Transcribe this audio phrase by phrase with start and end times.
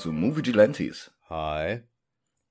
[0.00, 1.10] zu Movie Gilantes.
[1.28, 1.82] Hi,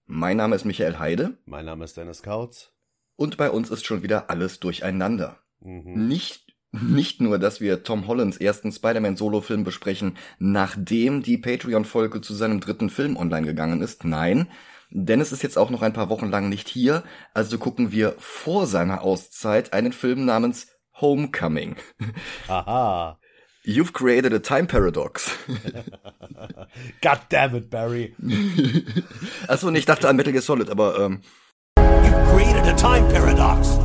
[0.05, 2.73] Mein Name ist Michael Heide mein Name ist Dennis Kautz.
[3.15, 5.39] und bei uns ist schon wieder alles durcheinander.
[5.59, 6.07] Mhm.
[6.07, 12.59] Nicht, nicht nur, dass wir Tom Hollands ersten Spider-Man-Solo-Film besprechen, nachdem die Patreon-Folge zu seinem
[12.59, 14.05] dritten Film online gegangen ist.
[14.05, 14.47] Nein,
[14.91, 18.67] Dennis ist jetzt auch noch ein paar Wochen lang nicht hier, also gucken wir vor
[18.67, 20.67] seiner Auszeit einen Film namens
[21.01, 21.77] Homecoming.
[22.47, 23.19] Haha.
[23.65, 25.37] You've created a time paradox.
[27.01, 28.15] God damn it, Barry.
[29.47, 31.21] Achso, und ich dachte an Metal Gear Solid, aber ähm,
[31.77, 33.69] You've created a time paradox.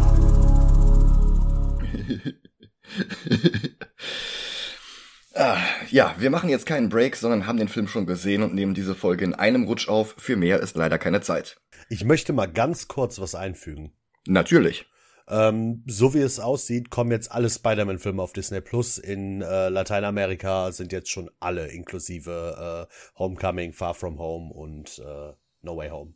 [5.37, 5.59] Ah,
[5.91, 8.95] ja, wir machen jetzt keinen Break, sondern haben den Film schon gesehen und nehmen diese
[8.95, 10.15] Folge in einem Rutsch auf.
[10.17, 11.57] Für mehr ist leider keine Zeit.
[11.89, 13.97] Ich möchte mal ganz kurz was einfügen.
[14.29, 14.87] Natürlich.
[15.27, 18.99] Ähm, so wie es aussieht, kommen jetzt alle Spider-Man-Filme auf Disney Plus.
[18.99, 25.33] In äh, Lateinamerika sind jetzt schon alle, inklusive äh, Homecoming, Far From Home und äh,
[25.63, 26.15] No Way Home.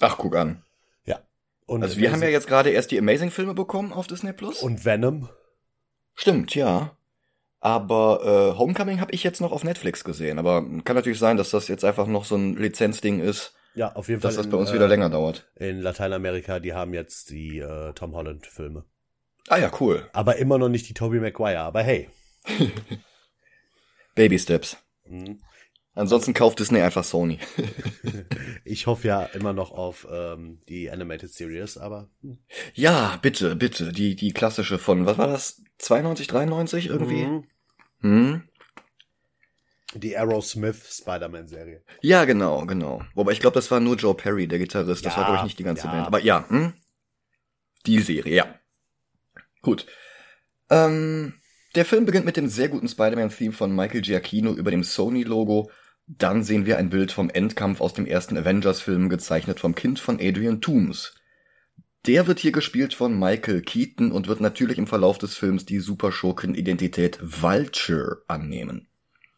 [0.00, 0.62] Ach, guck an.
[1.04, 1.20] Ja.
[1.66, 4.62] Und Also wir haben ja jetzt gerade erst die Amazing-Filme bekommen auf Disney Plus.
[4.62, 5.28] und Venom.
[6.14, 6.96] Stimmt, ja.
[7.58, 10.38] Aber äh, Homecoming habe ich jetzt noch auf Netflix gesehen.
[10.38, 14.08] Aber kann natürlich sein, dass das jetzt einfach noch so ein Lizenzding ist, Ja, auf
[14.08, 14.44] jeden dass Fall.
[14.44, 15.50] das bei uns in, wieder äh, länger dauert.
[15.56, 18.84] In Lateinamerika, die haben jetzt die äh, Tom Holland-Filme.
[19.48, 20.08] Ah ja, cool.
[20.12, 21.60] Aber immer noch nicht die Tobey Maguire.
[21.60, 22.08] Aber hey.
[24.14, 24.76] Baby Steps.
[25.06, 25.40] Mhm.
[25.96, 27.38] Ansonsten kauft Disney einfach Sony.
[28.66, 32.38] Ich hoffe ja immer noch auf ähm, die Animated Series, aber hm.
[32.72, 33.92] ja, bitte, bitte.
[33.92, 35.62] Die, die klassische von, was war das?
[35.78, 37.26] 92, 93 irgendwie?
[37.26, 37.44] Mhm.
[38.00, 38.42] Hm?
[39.94, 41.82] Die Aerosmith Spider-Man-Serie.
[42.00, 43.02] Ja, genau, genau.
[43.14, 45.04] Wobei ich glaube, das war nur Joe Perry, der Gitarrist.
[45.04, 45.92] Das Ja, war, glaube ich, nicht die ganze ja.
[45.92, 46.06] Band.
[46.06, 46.72] Aber ja, hm?
[47.86, 48.58] Die Serie, ja.
[49.62, 49.86] Gut.
[50.70, 51.34] Ähm,
[51.74, 55.70] der Film beginnt mit dem sehr guten Spider-Man-Theme von Michael Giacchino über dem Sony-Logo.
[56.06, 60.18] Dann sehen wir ein Bild vom Endkampf aus dem ersten Avengers-Film, gezeichnet vom Kind von
[60.20, 61.14] Adrian Toomes.
[62.06, 65.78] Der wird hier gespielt von Michael Keaton und wird natürlich im Verlauf des Films die
[65.78, 68.88] Superschurken-Identität Vulture annehmen.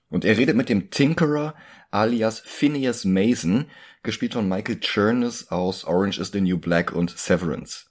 [0.08, 1.54] Und er redet mit dem Tinkerer
[1.90, 3.66] alias Phineas Mason,
[4.02, 7.86] gespielt von Michael Chernus aus Orange is the New Black und Severance.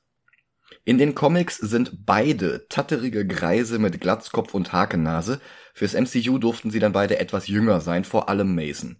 [0.83, 5.41] In den Comics sind beide tatterige Greise mit Glatzkopf und Hakennase.
[5.73, 8.97] Fürs MCU durften sie dann beide etwas jünger sein, vor allem Mason.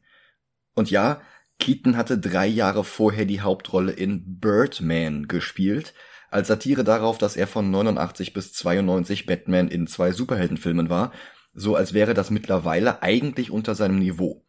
[0.74, 1.22] Und ja,
[1.60, 5.94] Keaton hatte drei Jahre vorher die Hauptrolle in Birdman gespielt,
[6.32, 11.14] als Satire darauf, dass er von 89 bis 92 Batman in zwei Superheldenfilmen war,
[11.56, 14.46] so als wäre das mittlerweile eigentlich unter seinem Niveau.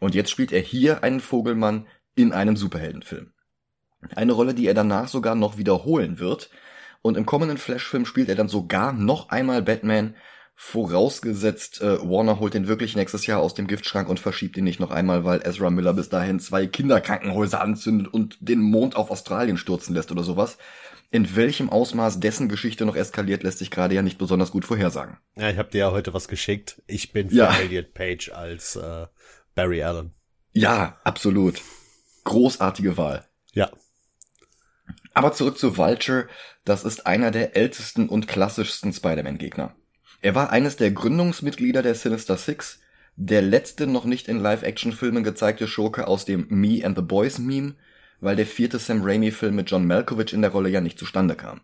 [0.00, 3.32] Und jetzt spielt er hier einen Vogelmann in einem Superheldenfilm.
[4.14, 6.50] Eine Rolle, die er danach sogar noch wiederholen wird.
[7.02, 10.14] Und im kommenden Flash-Film spielt er dann sogar noch einmal Batman,
[10.58, 14.80] vorausgesetzt äh, Warner holt den wirklich nächstes Jahr aus dem Giftschrank und verschiebt ihn nicht
[14.80, 19.58] noch einmal, weil Ezra Miller bis dahin zwei Kinderkrankenhäuser anzündet und den Mond auf Australien
[19.58, 20.56] stürzen lässt oder sowas.
[21.10, 25.18] In welchem Ausmaß dessen Geschichte noch eskaliert, lässt sich gerade ja nicht besonders gut vorhersagen.
[25.36, 26.82] Ja, ich habe dir ja heute was geschickt.
[26.86, 27.56] Ich bin für Ja.
[27.56, 29.06] Elliot Page als äh,
[29.54, 30.12] Barry Allen.
[30.52, 31.60] Ja, absolut.
[32.24, 33.24] Großartige Wahl.
[33.52, 33.70] Ja.
[35.14, 36.28] Aber zurück zu Vulture,
[36.64, 39.74] das ist einer der ältesten und klassischsten Spider-Man-Gegner.
[40.22, 42.80] Er war eines der Gründungsmitglieder der Sinister Six,
[43.16, 47.76] der letzte noch nicht in Live-Action-Filmen gezeigte Schurke aus dem Me and the Boys Meme,
[48.20, 51.60] weil der vierte Sam Raimi-Film mit John Malkovich in der Rolle ja nicht zustande kam.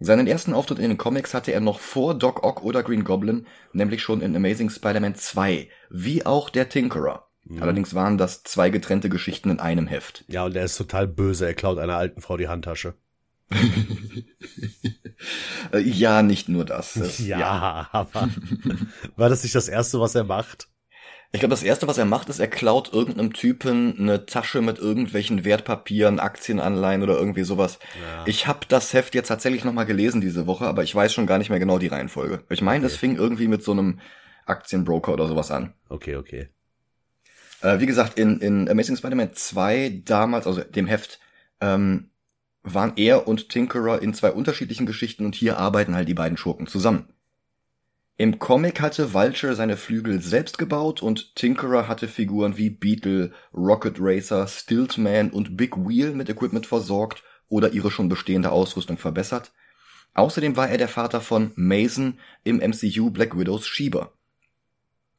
[0.00, 3.46] Seinen ersten Auftritt in den Comics hatte er noch vor Doc Ock oder Green Goblin,
[3.72, 7.28] nämlich schon in Amazing Spider-Man 2, wie auch der Tinkerer.
[7.60, 10.24] Allerdings waren das zwei getrennte Geschichten in einem Heft.
[10.28, 11.44] Ja, und er ist total böse.
[11.46, 12.94] Er klaut einer alten Frau die Handtasche.
[15.72, 16.96] Äh, ja, nicht nur das.
[16.96, 17.20] Es-
[17.92, 18.28] aber
[19.16, 20.68] war das nicht das Erste, was er macht?
[21.34, 24.78] Ich glaube, das erste, was er macht, ist, er klaut irgendeinem Typen eine Tasche mit
[24.78, 27.78] irgendwelchen Wertpapieren, Aktienanleihen oder irgendwie sowas.
[27.98, 28.24] Ja.
[28.26, 31.38] Ich habe das Heft jetzt tatsächlich nochmal gelesen diese Woche, aber ich weiß schon gar
[31.38, 32.44] nicht mehr genau die Reihenfolge.
[32.50, 33.98] Ich meine, es fing irgendwie mit so einem
[34.44, 35.72] Aktienbroker oder sowas an.
[35.88, 36.50] Okay, okay.
[37.62, 41.18] Äh, wie gesagt, in, in Amazing Spider-Man 2 damals, also dem Heft,
[41.62, 42.10] ähm,
[42.62, 46.66] waren er und Tinkerer in zwei unterschiedlichen Geschichten und hier arbeiten halt die beiden Schurken
[46.66, 47.11] zusammen.
[48.18, 53.96] Im Comic hatte Vulture seine Flügel selbst gebaut und Tinkerer hatte Figuren wie Beetle, Rocket
[53.98, 59.52] Racer, Stiltman und Big Wheel mit Equipment versorgt oder ihre schon bestehende Ausrüstung verbessert.
[60.14, 64.12] Außerdem war er der Vater von Mason im MCU Black Widows Schieber.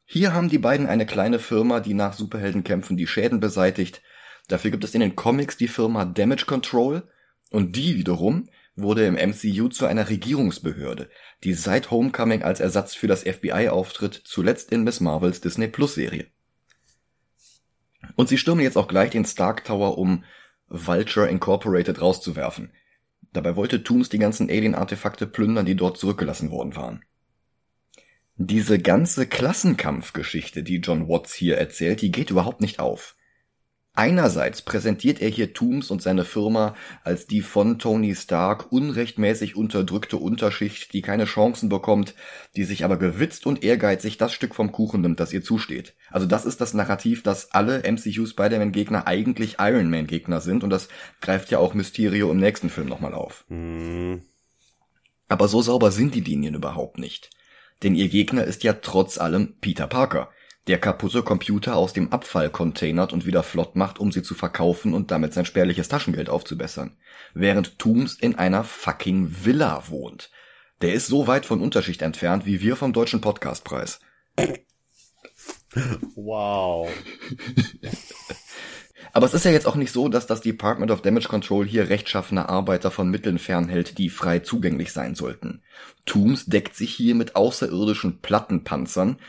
[0.06, 4.04] Hier haben die beiden eine kleine Firma, die nach Superheldenkämpfen die Schäden beseitigt.
[4.48, 7.08] Dafür gibt es in den Comics die Firma Damage Control
[7.50, 11.10] und die wiederum wurde im MCU zu einer Regierungsbehörde,
[11.44, 15.96] die seit Homecoming als Ersatz für das FBI auftritt, zuletzt in Miss Marvels Disney Plus
[15.96, 16.28] Serie.
[18.16, 20.24] Und sie stürmen jetzt auch gleich den Stark Tower, um
[20.68, 22.74] Vulture Incorporated rauszuwerfen.
[23.32, 27.06] Dabei wollte Tooms die ganzen Alien-Artefakte plündern, die dort zurückgelassen worden waren.
[28.36, 33.16] Diese ganze Klassenkampfgeschichte, die John Watts hier erzählt, die geht überhaupt nicht auf.
[33.96, 40.18] Einerseits präsentiert er hier Tooms und seine Firma als die von Tony Stark unrechtmäßig unterdrückte
[40.18, 42.16] Unterschicht, die keine Chancen bekommt,
[42.56, 45.94] die sich aber gewitzt und ehrgeizig das Stück vom Kuchen nimmt, das ihr zusteht.
[46.10, 50.64] Also das ist das Narrativ, dass alle MCU Spider-Man Gegner eigentlich Iron Man Gegner sind
[50.64, 50.88] und das
[51.22, 53.46] greift ja auch Mysterio im nächsten Film nochmal auf.
[53.50, 54.24] Hm.
[55.28, 57.30] Aber so sauber sind die Linien überhaupt nicht.
[57.84, 60.32] Denn ihr Gegner ist ja trotz allem Peter Parker–
[60.68, 64.94] der kaputte Computer aus dem Abfall containert und wieder flott macht, um sie zu verkaufen
[64.94, 66.98] und damit sein spärliches Taschengeld aufzubessern.
[67.34, 70.32] Während Tooms in einer fucking Villa wohnt.
[70.82, 74.00] Der ist so weit von Unterschicht entfernt wie wir vom deutschen Podcastpreis.
[76.16, 76.90] Wow.
[79.16, 81.90] Aber es ist ja jetzt auch nicht so, dass das Department of Damage Control hier
[81.90, 85.62] rechtschaffene Arbeiter von Mitteln fernhält, die frei zugänglich sein sollten.
[86.06, 89.20] Tooms deckt sich hier mit außerirdischen Plattenpanzern,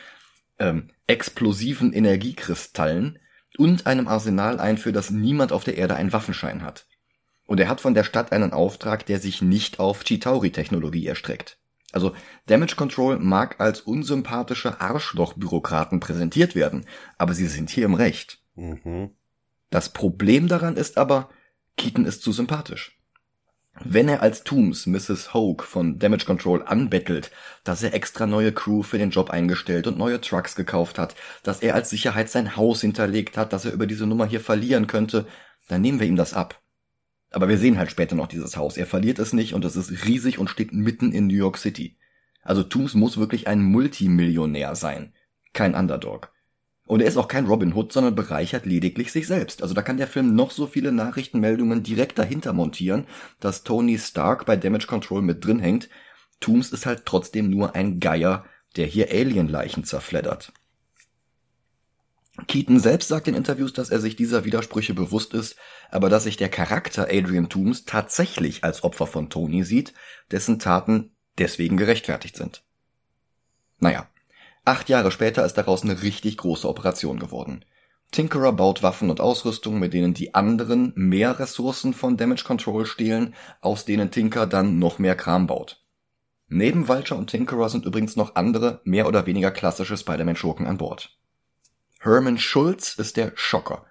[0.59, 3.19] ähm, explosiven Energiekristallen
[3.59, 6.87] und einem Arsenal ein, für das niemand auf der Erde einen Waffenschein hat.
[7.47, 11.59] Und er hat von der Stadt einen Auftrag, der sich nicht auf Chitauri-Technologie erstreckt.
[11.93, 12.15] Also
[12.47, 16.87] Damage Control mag als unsympathische Arschloch-Bürokraten präsentiert werden,
[17.19, 18.43] aber sie sind hier im Recht.
[18.57, 19.11] Mhm.
[19.71, 21.29] Das Problem daran ist aber,
[21.77, 22.99] Keaton ist zu sympathisch.
[23.83, 25.35] Wenn er als Tooms Mrs.
[25.35, 27.33] Hoke von Damage Control anbettelt,
[27.65, 31.61] dass er extra neue Crew für den Job eingestellt und neue Trucks gekauft hat, dass
[31.61, 35.27] er als Sicherheit sein Haus hinterlegt hat, dass er über diese Nummer hier verlieren könnte,
[35.67, 36.63] dann nehmen wir ihm das ab.
[37.31, 38.77] Aber wir sehen halt später noch dieses Haus.
[38.77, 41.99] Er verliert es nicht und es ist riesig und steht mitten in New York City.
[42.43, 45.15] Also Tooms muss wirklich ein Multimillionär sein,
[45.53, 46.34] kein Underdog.
[46.87, 49.63] Und er ist auch kein Robin Hood, sondern bereichert lediglich sich selbst.
[49.63, 53.07] Also da kann der Film noch so viele Nachrichtenmeldungen direkt dahinter montieren,
[53.41, 55.89] dass Tony Stark bei Damage Control mit drin hängt.
[56.41, 58.45] Tooms ist halt trotzdem nur ein Geier,
[58.77, 60.53] der hier Alienleichen zerfleddert.
[62.49, 65.57] Keaton selbst sagt in Interviews, dass er sich dieser Widersprüche bewusst ist,
[65.91, 69.95] aber dass sich der Charakter Adrian Tooms tatsächlich als Opfer von Tony sieht,
[70.33, 72.65] dessen Taten deswegen gerechtfertigt sind.
[73.79, 74.09] Naja,
[74.65, 77.65] Acht Jahre später ist daraus eine richtig große Operation geworden.
[78.11, 83.35] Tinkerer baut Waffen und Ausrüstung, mit denen die anderen mehr Ressourcen von Damage Control stehlen,
[83.61, 85.83] aus denen Tinker dann noch mehr Kram baut.
[86.49, 91.19] Neben Vulture und Tinkerer sind übrigens noch andere, mehr oder weniger klassische Spider-Man-Schurken an Bord.
[92.01, 93.87] Herman Schulz ist der Schocker.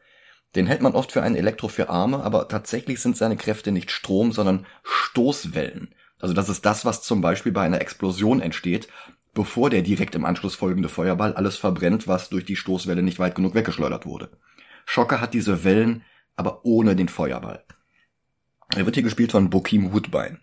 [0.55, 3.91] Den hält man oft für einen Elektro für Arme, aber tatsächlich sind seine Kräfte nicht
[3.91, 5.95] Strom, sondern Stoßwellen.
[6.19, 8.87] Also das ist das, was zum Beispiel bei einer Explosion entsteht,
[9.33, 13.35] bevor der direkt im Anschluss folgende Feuerball alles verbrennt, was durch die Stoßwelle nicht weit
[13.35, 14.29] genug weggeschleudert wurde.
[14.85, 16.03] Schocker hat diese Wellen,
[16.35, 17.63] aber ohne den Feuerball.
[18.75, 20.39] Er wird hier gespielt von Bokeem Woodbine.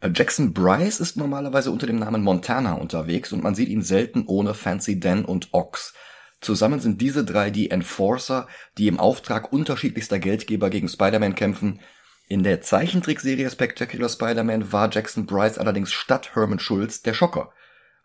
[0.00, 4.24] Äh, Jackson Bryce ist normalerweise unter dem Namen Montana unterwegs und man sieht ihn selten
[4.26, 5.94] ohne Fancy Dan und Ox.
[6.40, 11.80] Zusammen sind diese drei die Enforcer, die im Auftrag unterschiedlichster Geldgeber gegen Spider-Man kämpfen.
[12.26, 17.52] In der Zeichentrickserie Spectacular Spider-Man war Jackson Bryce allerdings statt Herman Schulz der Schocker.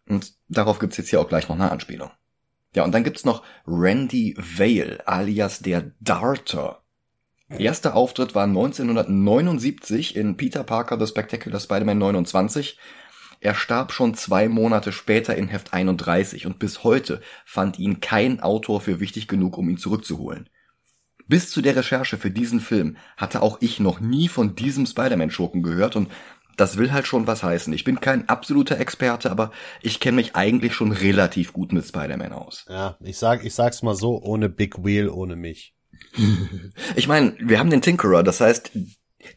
[0.08, 2.12] Und darauf gibt's jetzt hier auch gleich noch eine Anspielung.
[2.76, 6.84] Ja, und dann gibt's noch Randy Vale, alias der Darter.
[7.50, 12.78] Erster Auftritt war 1979 in Peter Parker The Spectacular Spider-Man 29.
[13.40, 18.42] Er starb schon zwei Monate später in Heft 31 und bis heute fand ihn kein
[18.42, 20.50] Autor für wichtig genug, um ihn zurückzuholen.
[21.30, 25.64] Bis zu der Recherche für diesen Film hatte auch ich noch nie von diesem Spider-Man-Schurken
[25.64, 26.10] gehört und
[26.58, 27.72] das will halt schon was heißen.
[27.72, 32.34] Ich bin kein absoluter Experte, aber ich kenne mich eigentlich schon relativ gut mit Spider-Man
[32.34, 32.66] aus.
[32.68, 35.76] Ja, ich sag, ich sag's mal so, ohne Big Wheel, ohne mich.
[36.96, 38.72] ich meine, wir haben den Tinkerer, das heißt,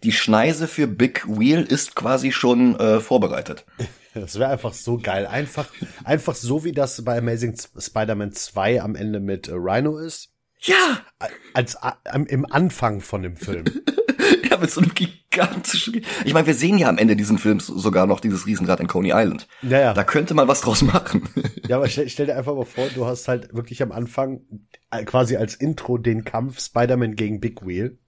[0.02, 3.64] die Schneise für Big Wheel ist quasi schon äh, vorbereitet.
[4.14, 5.26] Das wäre einfach so geil.
[5.26, 5.70] Einfach,
[6.04, 10.31] einfach so wie das bei Amazing Spider-Man 2 am Ende mit äh, Rhino ist.
[10.62, 11.04] Ja!
[11.54, 11.96] Als, als
[12.28, 13.64] im Anfang von dem Film.
[14.48, 16.02] ja, mit so einem gigantischen.
[16.24, 19.10] Ich meine, wir sehen ja am Ende diesen Films sogar noch dieses Riesenrad in Coney
[19.12, 19.48] Island.
[19.62, 19.94] Ja, ja.
[19.94, 21.28] Da könnte man was draus machen.
[21.68, 24.42] ja, aber stell, stell dir einfach mal vor, du hast halt wirklich am Anfang
[24.90, 27.98] äh, quasi als Intro den Kampf Spider-Man gegen Big Wheel.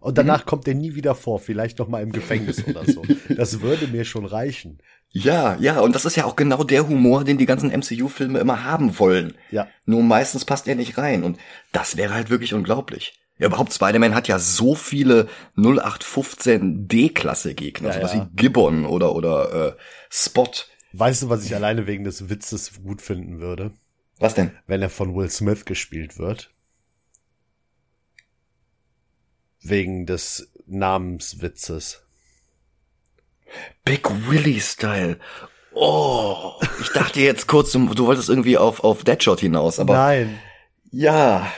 [0.00, 0.48] Und danach mhm.
[0.48, 3.02] kommt er nie wieder vor, vielleicht noch mal im Gefängnis oder so.
[3.28, 4.78] Das würde mir schon reichen.
[5.10, 8.64] Ja, ja, und das ist ja auch genau der Humor, den die ganzen MCU-Filme immer
[8.64, 9.34] haben wollen.
[9.50, 9.68] Ja.
[9.84, 11.38] Nur meistens passt er nicht rein und
[11.72, 13.20] das wäre halt wirklich unglaublich.
[13.38, 18.28] Ja, überhaupt Spider-Man hat ja so viele 0815 D-Klasse Gegner, ja, sowas ja.
[18.30, 19.72] wie Gibbon oder oder äh,
[20.10, 20.50] Spot.
[20.92, 23.72] Weißt du, was ich alleine wegen des Witzes gut finden würde?
[24.18, 24.50] Was denn?
[24.66, 26.52] Wenn er von Will Smith gespielt wird.
[29.62, 32.02] Wegen des Namenswitzes.
[33.84, 35.18] Big Willy Style.
[35.72, 39.94] Oh, ich dachte jetzt kurz, du, du wolltest irgendwie auf, auf Deadshot hinaus, aber.
[39.94, 40.38] Nein.
[40.90, 41.52] Ja.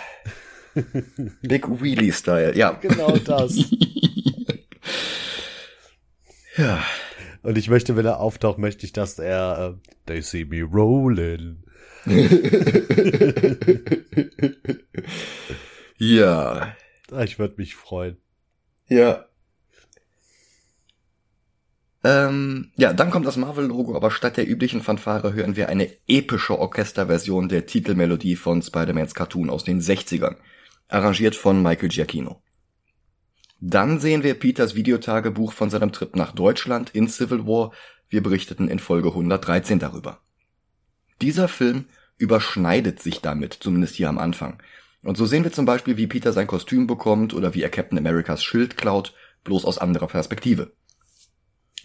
[1.42, 2.72] Big Wheelie Style, ja.
[2.72, 3.56] Genau das.
[6.56, 6.82] ja.
[7.42, 11.64] Und ich möchte, wenn er auftaucht, möchte ich, dass er äh, They see me rolling.
[15.98, 16.76] ja.
[17.12, 18.16] Ah, Ich würde mich freuen.
[18.88, 19.26] Ja.
[22.04, 26.58] Ähm, ja, dann kommt das Marvel-Logo, aber statt der üblichen Fanfare hören wir eine epische
[26.58, 30.36] Orchesterversion der Titelmelodie von Spider-Mans Cartoon aus den 60ern,
[30.88, 32.42] arrangiert von Michael Giacchino.
[33.60, 37.72] Dann sehen wir Peters Videotagebuch von seinem Trip nach Deutschland in Civil War.
[38.08, 40.20] Wir berichteten in Folge 113 darüber.
[41.20, 41.84] Dieser Film
[42.18, 44.60] überschneidet sich damit, zumindest hier am Anfang.
[45.02, 47.98] Und so sehen wir zum Beispiel, wie Peter sein Kostüm bekommt oder wie er Captain
[47.98, 50.72] Americas Schild klaut, bloß aus anderer Perspektive.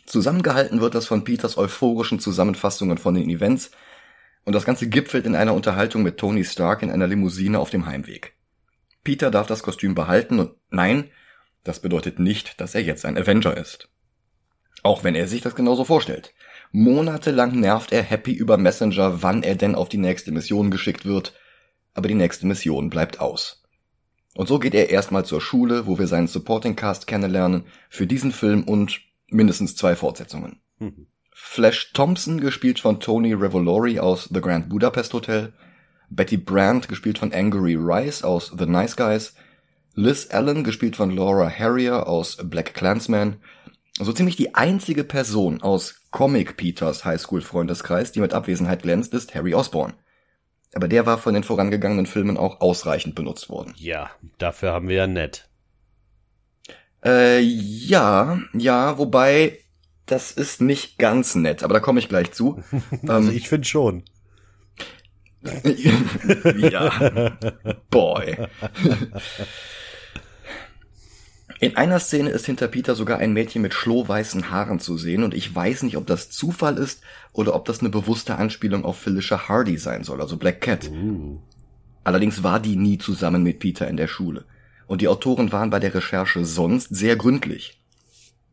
[0.06, 3.72] Zusammengehalten wird das von Peters euphorischen Zusammenfassungen von den Events
[4.46, 7.86] und das Ganze gipfelt in einer Unterhaltung mit Tony Stark in einer Limousine auf dem
[7.86, 8.34] Heimweg.
[9.04, 11.12] Peter darf das Kostüm behalten und nein,
[11.64, 13.90] das bedeutet nicht, dass er jetzt ein Avenger ist.
[14.84, 16.34] Auch wenn er sich das genauso vorstellt.
[16.72, 21.34] Monatelang nervt er Happy über Messenger, wann er denn auf die nächste Mission geschickt wird,
[21.98, 23.64] aber die nächste Mission bleibt aus.
[24.36, 28.32] Und so geht er erstmal zur Schule, wo wir seinen Supporting Cast kennenlernen, für diesen
[28.32, 30.62] Film und mindestens zwei Fortsetzungen.
[31.34, 35.54] Flash Thompson, gespielt von Tony Revolori aus The Grand Budapest Hotel,
[36.10, 39.34] Betty Brandt, gespielt von Angry Rice aus The Nice Guys,
[39.96, 43.38] Liz Allen, gespielt von Laura Harrier aus Black Clansman,
[44.00, 49.56] so ziemlich die einzige Person aus Comic Peters Highschool-Freundeskreis, die mit Abwesenheit glänzt, ist Harry
[49.56, 49.94] Osborn.
[50.78, 53.74] Aber der war von den vorangegangenen Filmen auch ausreichend benutzt worden.
[53.78, 55.50] Ja, dafür haben wir ja nett.
[57.04, 59.58] Äh, ja, ja, wobei,
[60.06, 62.62] das ist nicht ganz nett, aber da komme ich gleich zu.
[63.08, 64.04] Also ähm, ich finde schon.
[66.58, 67.36] ja,
[67.90, 68.38] boy.
[71.60, 75.34] In einer Szene ist hinter Peter sogar ein Mädchen mit schlohweißen Haaren zu sehen und
[75.34, 77.02] ich weiß nicht, ob das Zufall ist
[77.34, 80.90] oder ob das eine bewusste Anspielung auf Felicia Hardy sein soll, also Black Cat.
[82.04, 84.46] Allerdings war die nie zusammen mit Peter in der Schule
[84.88, 87.80] und die Autoren waren bei der Recherche sonst sehr gründlich.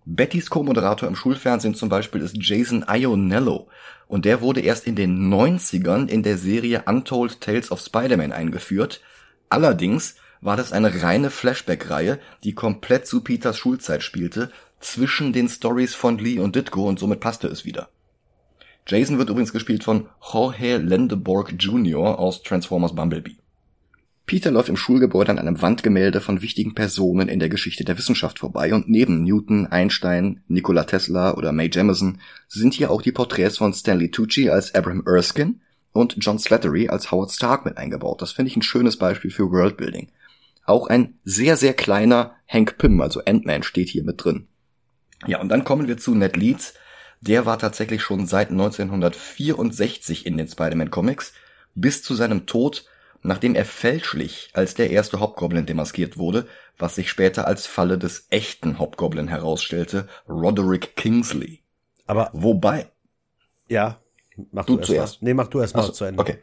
[0.06, 3.68] Bettys Co-Moderator im Schulfernsehen zum Beispiel ist Jason Ionello
[4.06, 9.00] und der wurde erst in den 90ern in der Serie Untold Tales of Spider-Man eingeführt.
[9.48, 15.94] Allerdings war das eine reine Flashback-Reihe, die komplett zu Peters Schulzeit spielte, zwischen den Stories
[15.94, 17.88] von Lee und Ditko und somit passte es wieder.
[18.86, 22.18] Jason wird übrigens gespielt von Jorge Lendeborg Jr.
[22.18, 23.36] aus Transformers Bumblebee.
[24.26, 28.38] Peter läuft im Schulgebäude an einem Wandgemälde von wichtigen Personen in der Geschichte der Wissenschaft
[28.38, 33.58] vorbei und neben Newton, Einstein, Nikola Tesla oder Mae Jemison sind hier auch die Porträts
[33.58, 35.56] von Stanley Tucci als Abraham Erskine
[35.92, 38.20] und John Slattery als Howard Stark mit eingebaut.
[38.20, 40.08] Das finde ich ein schönes Beispiel für Worldbuilding.
[40.66, 44.46] Auch ein sehr, sehr kleiner Hank Pym, also Ant-Man, steht hier mit drin.
[45.26, 46.74] Ja, und dann kommen wir zu Ned Leeds.
[47.26, 51.32] Der war tatsächlich schon seit 1964 in den Spider-Man-Comics,
[51.74, 52.84] bis zu seinem Tod,
[53.22, 58.26] nachdem er fälschlich als der erste Hobgoblin demaskiert wurde, was sich später als Falle des
[58.28, 61.62] echten Hobgoblin herausstellte, Roderick Kingsley.
[62.06, 62.90] Aber Wobei,
[63.68, 64.02] ja,
[64.52, 64.96] mach Du du, erst mal.
[64.96, 65.22] zuerst.
[65.22, 66.20] Nee, mach du erst mal so, zu Ende.
[66.20, 66.38] Okay.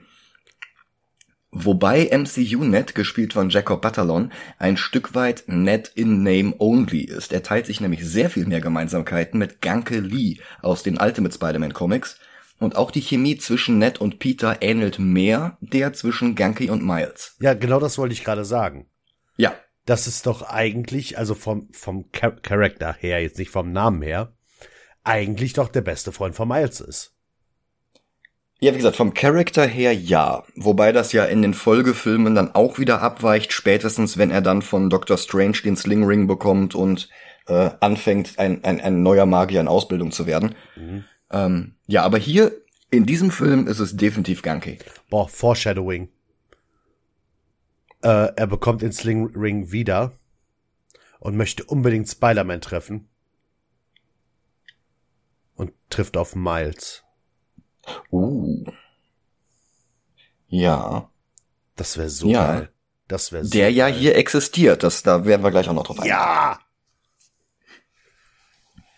[1.52, 7.34] Wobei MCU Ned, gespielt von Jacob Batalon, ein Stück weit Ned in Name Only ist.
[7.34, 11.74] Er teilt sich nämlich sehr viel mehr Gemeinsamkeiten mit Ganke Lee aus den Ultimate Spider-Man
[11.74, 12.18] Comics.
[12.60, 17.36] Und auch die Chemie zwischen Ned und Peter ähnelt mehr der zwischen Ganke und Miles.
[17.40, 18.88] Ja, genau das wollte ich gerade sagen.
[19.36, 19.56] Ja,
[19.86, 24.34] Das ist doch eigentlich, also vom, vom Char Charakter her, jetzt nicht vom Namen her,
[25.04, 27.11] eigentlich doch der beste Freund von Miles ist.
[28.64, 30.44] Ja, wie gesagt, vom Charakter her ja.
[30.56, 34.92] Wobei das ja in den Folgefilmen dann auch wieder abweicht, spätestens wenn er dann von
[34.92, 35.18] Dr.
[35.18, 37.10] Strange den Sling Ring bekommt und
[37.48, 40.54] äh, anfängt, ein, ein, ein neuer Magier in Ausbildung zu werden.
[41.32, 42.52] Ähm, ja, aber hier
[42.92, 44.78] in diesem Film ist es definitiv Ganke.
[45.10, 46.10] Boah, Foreshadowing.
[48.04, 50.12] Äh, er bekommt den Sling Ring wieder
[51.20, 53.08] und möchte unbedingt Spider-Man treffen.
[55.56, 57.04] Und trifft auf Miles.
[58.12, 58.64] Uh.
[60.48, 61.10] Ja.
[61.76, 62.46] Das wäre so Ja.
[62.54, 62.70] geil.
[63.08, 64.00] Das wäre so Der ja geil.
[64.00, 64.84] hier existiert.
[64.84, 66.12] Das, da werden wir gleich auch noch drauf eingehen.
[66.12, 66.60] Ja!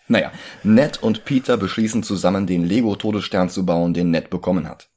[0.06, 4.90] Naja, Ned und Peter beschließen zusammen, den Lego-Todesstern zu bauen, den Ned bekommen hat.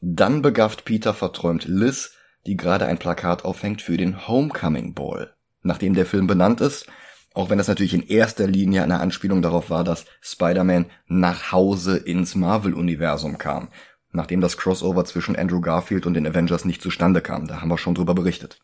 [0.00, 2.12] Dann begafft Peter verträumt Liz,
[2.46, 5.34] die gerade ein Plakat aufhängt für den Homecoming Ball.
[5.62, 6.86] nachdem der Film benannt ist,
[7.34, 11.96] auch wenn das natürlich in erster Linie eine Anspielung darauf war, dass Spider-Man nach Hause
[11.96, 13.68] ins Marvel-Universum kam,
[14.12, 17.46] nachdem das Crossover zwischen Andrew Garfield und den Avengers nicht zustande kam.
[17.46, 18.60] Da haben wir schon drüber berichtet.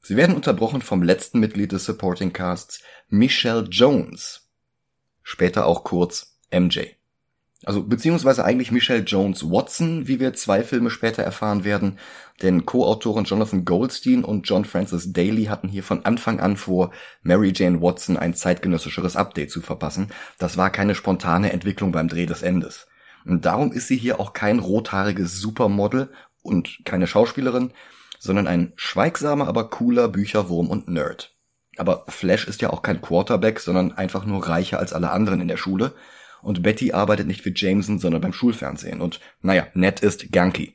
[0.00, 4.50] Sie werden unterbrochen vom letzten Mitglied des Supporting Casts, Michelle Jones,
[5.22, 6.80] später auch kurz MJ.
[7.64, 11.98] Also beziehungsweise eigentlich Michelle Jones Watson, wie wir zwei Filme später erfahren werden,
[12.42, 16.90] denn Co-Autoren Jonathan Goldstein und John Francis Daly hatten hier von Anfang an vor,
[17.22, 20.08] Mary Jane Watson ein zeitgenössischeres Update zu verpassen.
[20.38, 22.86] Das war keine spontane Entwicklung beim Dreh des Endes.
[23.24, 26.10] Und darum ist sie hier auch kein rothaariges Supermodel
[26.42, 27.72] und keine Schauspielerin,
[28.18, 31.34] sondern ein schweigsamer, aber cooler Bücherwurm und Nerd.
[31.76, 35.48] Aber Flash ist ja auch kein Quarterback, sondern einfach nur reicher als alle anderen in
[35.48, 35.92] der Schule.
[36.44, 39.00] Und Betty arbeitet nicht für Jameson, sondern beim Schulfernsehen.
[39.00, 40.74] Und naja, nett ist Ganky.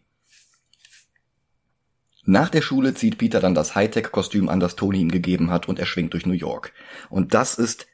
[2.26, 5.80] Nach der Schule zieht Peter dann das Hightech-Kostüm an, das Tony ihm gegeben hat, und
[5.80, 6.74] er schwingt durch New York.
[7.10, 7.88] Und das ist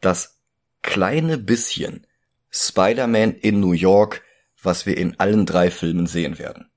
[0.00, 0.40] das
[0.82, 2.06] kleine bisschen
[2.50, 4.22] Spider-Man in New York,
[4.62, 6.70] was wir in allen drei Filmen sehen werden.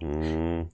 [0.00, 0.70] Hm.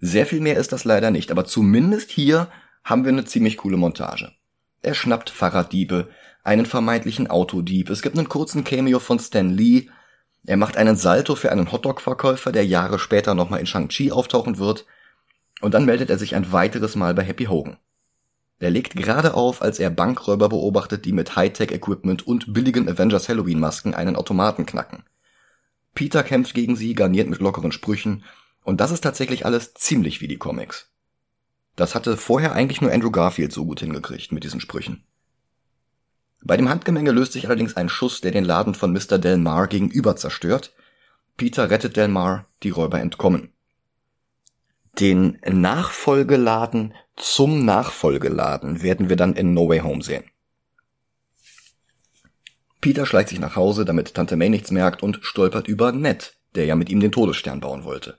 [0.00, 2.50] Sehr viel mehr ist das leider nicht, aber zumindest hier
[2.84, 4.32] haben wir eine ziemlich coole Montage.
[4.82, 6.10] Er schnappt Fahrraddiebe,
[6.46, 9.88] einen vermeintlichen Autodieb, es gibt einen kurzen Cameo von Stan Lee,
[10.46, 14.86] er macht einen Salto für einen Hotdog-Verkäufer, der Jahre später nochmal in Shang-Chi auftauchen wird,
[15.60, 17.78] und dann meldet er sich ein weiteres Mal bei Happy Hogan.
[18.58, 23.94] Er legt gerade auf, als er Bankräuber beobachtet, die mit Hightech-Equipment und billigen Avengers Halloween-Masken
[23.94, 25.02] einen Automaten knacken.
[25.94, 28.22] Peter kämpft gegen sie, garniert mit lockeren Sprüchen,
[28.62, 30.90] und das ist tatsächlich alles ziemlich wie die Comics.
[31.74, 35.04] Das hatte vorher eigentlich nur Andrew Garfield so gut hingekriegt mit diesen Sprüchen.
[36.46, 39.18] Bei dem Handgemenge löst sich allerdings ein Schuss, der den Laden von Mr.
[39.18, 40.72] Delmar gegenüber zerstört.
[41.36, 43.52] Peter rettet Delmar, die Räuber entkommen.
[45.00, 50.22] Den Nachfolgeladen zum Nachfolgeladen werden wir dann in No Way Home sehen.
[52.80, 56.66] Peter schleicht sich nach Hause, damit Tante May nichts merkt und stolpert über Ned, der
[56.66, 58.18] ja mit ihm den Todesstern bauen wollte.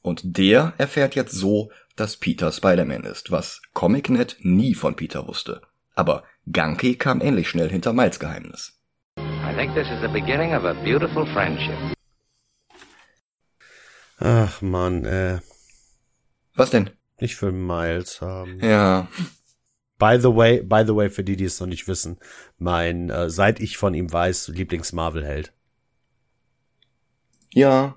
[0.00, 5.62] Und der erfährt jetzt so, dass Peter Spider-Man ist, was ComicNet nie von Peter wusste.
[5.94, 8.72] Aber Ganke kam ähnlich schnell hinter Miles Geheimnis.
[9.18, 11.76] I think this is the beginning of a beautiful friendship.
[14.18, 15.40] Ach man, äh,
[16.54, 16.90] Was denn?
[17.20, 18.58] nicht für Miles haben.
[18.60, 19.08] Ja,
[19.98, 22.18] By the way, by the way, für die, die es noch nicht wissen,
[22.58, 25.52] mein, äh, seit ich von ihm weiß, Lieblings-Marvel-Held.
[27.50, 27.96] ja.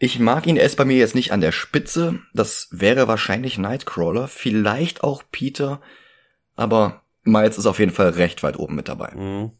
[0.00, 2.18] Ich mag ihn, er ist bei mir jetzt nicht an der Spitze.
[2.34, 5.80] Das wäre wahrscheinlich Nightcrawler, vielleicht auch Peter,
[6.56, 9.14] aber Miles ist auf jeden Fall recht weit oben mit dabei.
[9.14, 9.52] Mhm.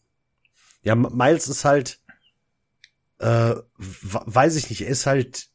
[0.82, 2.00] Ja, Miles ist halt,
[3.18, 5.48] äh, weiß ich nicht, er ist halt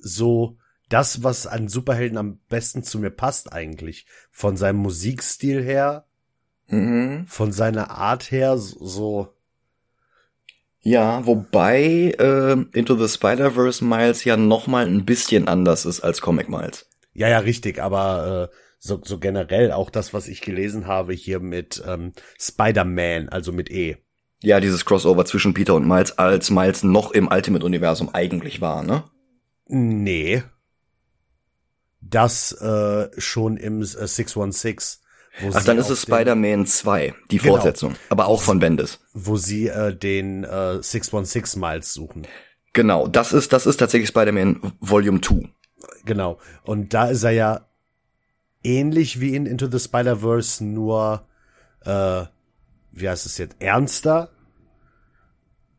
[0.00, 0.56] so
[0.88, 4.06] das, was an Superhelden am besten zu mir passt eigentlich.
[4.30, 6.06] Von seinem Musikstil her,
[6.68, 7.26] Mhm.
[7.26, 9.28] von seiner Art her, so,
[10.80, 16.48] Ja, wobei äh, Into the Spider-Verse Miles ja nochmal ein bisschen anders ist als Comic
[16.48, 16.86] Miles.
[17.14, 21.40] ja, ja, richtig, aber äh, so, so generell auch das, was ich gelesen habe hier
[21.40, 23.96] mit ähm, Spider-Man, also mit E.
[24.42, 29.04] Ja, dieses Crossover zwischen Peter und Miles, als Miles noch im Ultimate-Universum eigentlich war, ne?
[29.66, 30.42] Nee.
[32.02, 35.00] Das äh, schon im äh, 616.
[35.40, 37.54] Wo Ach, dann ist es Spider-Man 2, die Genau.
[37.54, 39.00] Fortsetzung, aber auch von Bendis.
[39.14, 42.26] wo sie äh, den äh, 616 Miles suchen.
[42.74, 45.48] Genau, das ist das ist tatsächlich Spider-Man Volume 2.
[46.04, 46.38] Genau.
[46.64, 47.66] Und da ist er ja
[48.64, 51.26] ähnlich wie in Into the Spider-Verse, nur
[51.84, 52.24] äh,
[52.92, 54.30] wie heißt es jetzt, ernster.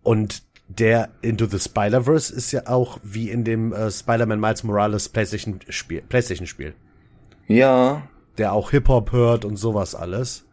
[0.04, 5.10] Und der Into the Spider-Verse ist ja auch wie in dem äh, Spider-Man Miles Morales
[5.10, 6.74] PlayStation-Spiel, PlayStation-Spiel.
[7.48, 10.46] Ja, Der auch Hip-Hop hört und sowas alles.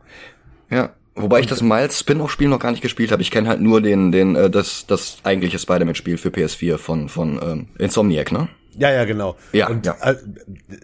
[0.70, 0.90] ja.
[1.14, 3.20] Wobei ich das Miles Spin-off-Spiel noch gar nicht gespielt habe.
[3.20, 7.38] Ich kenne halt nur den, den, äh, das, das eigentliche Spider-Man-Spiel für PS4 von, von
[7.42, 8.48] ähm, Insomniac, ne?
[8.76, 9.36] Ja, ja, genau.
[9.52, 9.96] Ja, und ja.
[10.00, 10.16] Äh,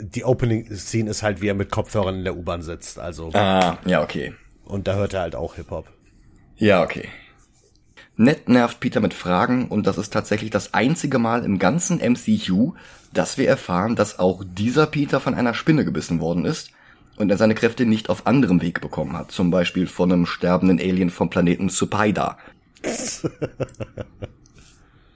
[0.01, 2.98] die Opening-Scene ist halt, wie er mit Kopfhörern in der U-Bahn sitzt.
[2.98, 4.35] Also, Ah, ja, okay.
[4.64, 5.90] und da hört er halt auch Hip-Hop.
[6.57, 7.09] Ja, okay.
[8.16, 12.74] Ned nervt Peter mit Fragen und das ist tatsächlich das einzige Mal im ganzen MCU,
[13.14, 16.72] dass wir erfahren, dass auch dieser Peter von einer Spinne gebissen worden ist
[17.16, 20.81] und er seine Kräfte nicht auf anderem Weg bekommen hat, zum Beispiel von einem sterbenden
[20.81, 22.38] Alien vom Planeten Supaida.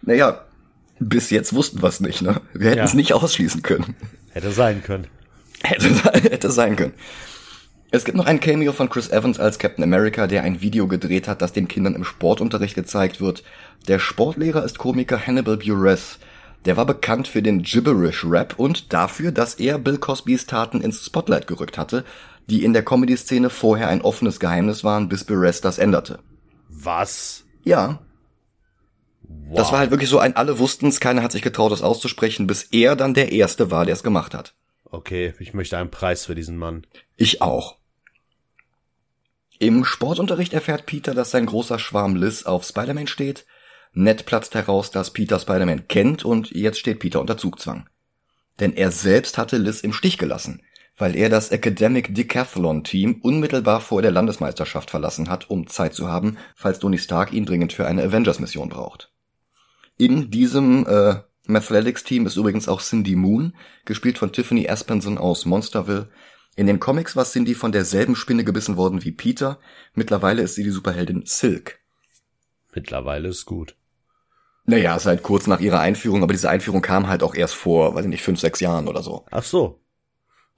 [0.02, 0.44] naja,
[1.08, 2.40] bis jetzt wussten wir es nicht, ne?
[2.54, 2.96] Wir hätten es Ja.
[2.96, 3.94] nicht ausschließen können.
[4.30, 5.06] Hätte sein können.
[5.62, 5.88] Hätte,
[6.30, 6.94] hätte sein können.
[7.90, 11.28] Es gibt noch ein Cameo von Chris Evans als Captain America, der ein Video gedreht
[11.28, 13.44] hat, das den Kindern im Sportunterricht gezeigt wird.
[13.86, 16.18] Der Sportlehrer ist Komiker Hannibal Buress,
[16.64, 21.46] Der war bekannt für den Gibberish-Rap und dafür, dass er Bill Cosbys Taten ins Spotlight
[21.48, 22.04] gerückt hatte,
[22.48, 26.18] die in der Comedy-Szene vorher ein offenes Geheimnis waren, bis Bill Rest das änderte.
[26.68, 27.44] Was?
[27.64, 27.98] Ja,
[29.48, 29.56] Wow.
[29.56, 32.62] das war halt wirklich so ein, alle wussten's, keiner hat sich getraut, das auszusprechen, bis
[32.72, 34.54] er dann der Erste war, der es gemacht hat.
[34.84, 36.86] Okay, ich möchte einen Preis für diesen Mann.
[37.16, 37.76] Ich auch.
[39.58, 43.46] Im Sportunterricht erfährt Peter, dass sein großer Schwarm Liz auf Spider-Man steht.
[43.92, 47.88] Ned platzt heraus, dass Peter Spider-Man kennt und jetzt steht Peter unter Zugzwang.
[48.58, 50.62] Denn er selbst hatte Liz im Stich gelassen,
[50.98, 56.08] weil er das Academic Decathlon Team unmittelbar vor der Landesmeisterschaft verlassen hat, um Zeit zu
[56.08, 59.11] haben, falls Tony Stark ihn dringend für eine Avengers-Mission braucht.
[59.96, 66.08] In diesem äh, Mathletics-Team ist übrigens auch Cindy Moon, gespielt von Tiffany Aspenson aus Monsterville.
[66.56, 69.58] In den Comics war Cindy von derselben Spinne gebissen worden wie Peter.
[69.94, 71.78] Mittlerweile ist sie die Superheldin Silk.
[72.74, 73.74] Mittlerweile ist gut.
[74.64, 78.04] Naja, seit kurz nach ihrer Einführung, aber diese Einführung kam halt auch erst vor, weiß
[78.04, 79.26] ich nicht, fünf, sechs Jahren oder so.
[79.30, 79.80] Ach so.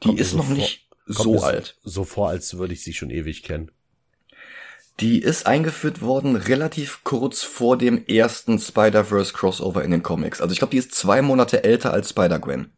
[0.02, 1.78] Die Kommt ist so noch vor- nicht so mir alt.
[1.82, 3.70] So vor, als würde ich sie schon ewig kennen.
[5.00, 10.40] Die ist eingeführt worden relativ kurz vor dem ersten Spider-Verse Crossover in den Comics.
[10.40, 12.70] Also ich glaube, die ist zwei Monate älter als Spider-Gwen.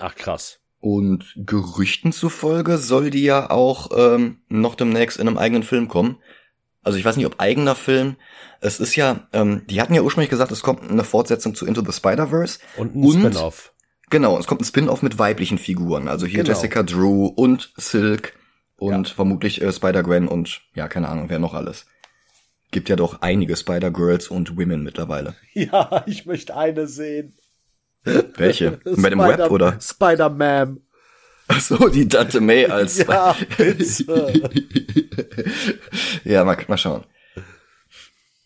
[0.00, 0.58] Ach krass.
[0.80, 6.18] Und Gerüchten zufolge soll die ja auch ähm, noch demnächst in einem eigenen Film kommen.
[6.82, 8.16] Also ich weiß nicht, ob eigener Film.
[8.60, 11.82] Es ist ja, ähm, die hatten ja ursprünglich gesagt, es kommt eine Fortsetzung zu Into
[11.84, 12.58] the Spider-Verse.
[12.76, 13.72] Und ein Spin-off.
[14.10, 16.08] Genau, es kommt ein Spin-off mit weiblichen Figuren.
[16.08, 16.54] Also hier Genau.
[16.54, 18.34] Jessica Drew und Silk
[18.92, 21.86] und vermutlich äh, Spider-Gwen und ja, keine Ahnung, wer noch alles.
[22.70, 25.34] Gibt ja doch einige Spider-Girls und Women mittlerweile.
[25.54, 27.34] Ja, ich möchte eine sehen.
[28.02, 28.72] Welche?
[28.84, 29.78] Bei dem Web oder?
[29.80, 30.80] Spider-Man.
[31.46, 33.36] Ach so, die Tante May als Ja.
[36.24, 37.04] Ja, mal, mal schauen.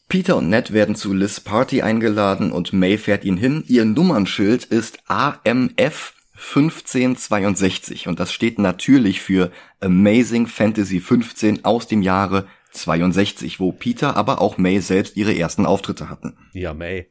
[0.09, 3.63] Peter und Ned werden zu Liz Party eingeladen und May fährt ihn hin.
[3.67, 12.03] Ihr Nummernschild ist AMF 1562 und das steht natürlich für Amazing Fantasy 15 aus dem
[12.03, 16.37] Jahre 62, wo Peter, aber auch May selbst ihre ersten Auftritte hatten.
[16.53, 17.11] Ja, May.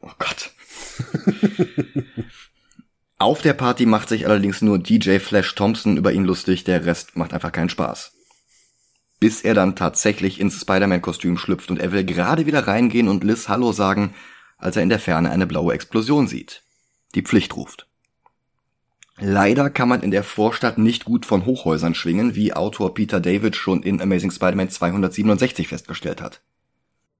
[0.00, 0.50] Oh Gott.
[3.18, 7.16] Auf der Party macht sich allerdings nur DJ Flash Thompson über ihn lustig, der Rest
[7.16, 8.12] macht einfach keinen Spaß.
[9.18, 13.48] Bis er dann tatsächlich ins Spider-Man-Kostüm schlüpft und er will gerade wieder reingehen und Liz
[13.48, 14.14] Hallo sagen,
[14.56, 16.62] als er in der Ferne eine blaue Explosion sieht.
[17.16, 17.87] Die Pflicht ruft.
[19.20, 23.56] Leider kann man in der Vorstadt nicht gut von Hochhäusern schwingen, wie Autor Peter David
[23.56, 26.40] schon in Amazing Spider-Man 267 festgestellt hat.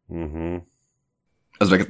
[0.09, 0.63] Mhm.
[1.59, 1.85] Also da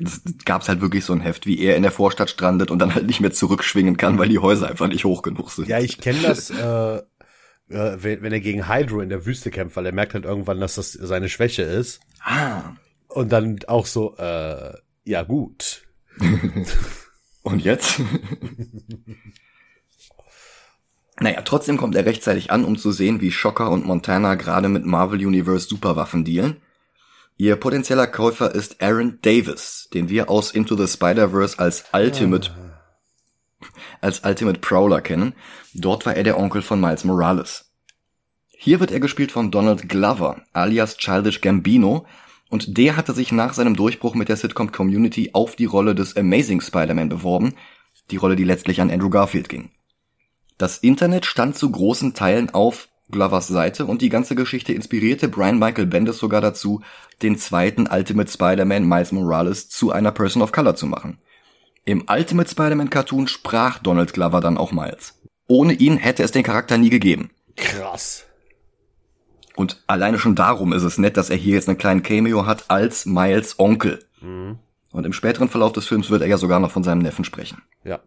[0.46, 2.94] gab es halt wirklich so ein Heft, wie er in der Vorstadt strandet und dann
[2.94, 5.68] halt nicht mehr zurückschwingen kann, weil die Häuser einfach nicht hoch genug sind.
[5.68, 7.02] Ja, ich kenne das, äh, äh,
[8.02, 10.76] wenn, wenn er gegen Hydro in der Wüste kämpft, weil er merkt halt irgendwann, dass
[10.76, 12.00] das seine Schwäche ist.
[12.20, 12.76] Ah.
[13.08, 14.72] Und dann auch so, äh,
[15.04, 15.82] ja gut.
[17.42, 18.00] Und jetzt?
[21.20, 24.86] naja, trotzdem kommt er rechtzeitig an, um zu sehen, wie Shocker und Montana gerade mit
[24.86, 26.56] Marvel Universe Superwaffen dealen.
[27.36, 32.50] Ihr potenzieller Käufer ist Aaron Davis, den wir aus Into the Spider-Verse als Ultimate,
[34.00, 35.34] als Ultimate Prowler kennen.
[35.74, 37.66] Dort war er der Onkel von Miles Morales.
[38.56, 42.06] Hier wird er gespielt von Donald Glover, alias Childish Gambino,
[42.48, 46.16] und der hatte sich nach seinem Durchbruch mit der Sitcom Community auf die Rolle des
[46.16, 47.54] Amazing Spider-Man beworben,
[48.10, 49.70] die Rolle, die letztlich an Andrew Garfield ging.
[50.58, 55.58] Das Internet stand zu großen Teilen auf Glovers Seite und die ganze Geschichte inspirierte Brian
[55.58, 56.82] Michael Bendis sogar dazu,
[57.22, 61.18] den zweiten Ultimate Spider-Man Miles Morales zu einer Person of Color zu machen.
[61.84, 65.14] Im Ultimate Spider-Man Cartoon sprach Donald Glover dann auch Miles.
[65.46, 67.30] Ohne ihn hätte es den Charakter nie gegeben.
[67.56, 68.26] Krass.
[69.56, 72.64] Und alleine schon darum ist es nett, dass er hier jetzt einen kleinen Cameo hat
[72.68, 74.04] als Miles Onkel.
[74.90, 77.62] Und im späteren Verlauf des Films wird er ja sogar noch von seinem Neffen sprechen.
[77.84, 78.00] Ja.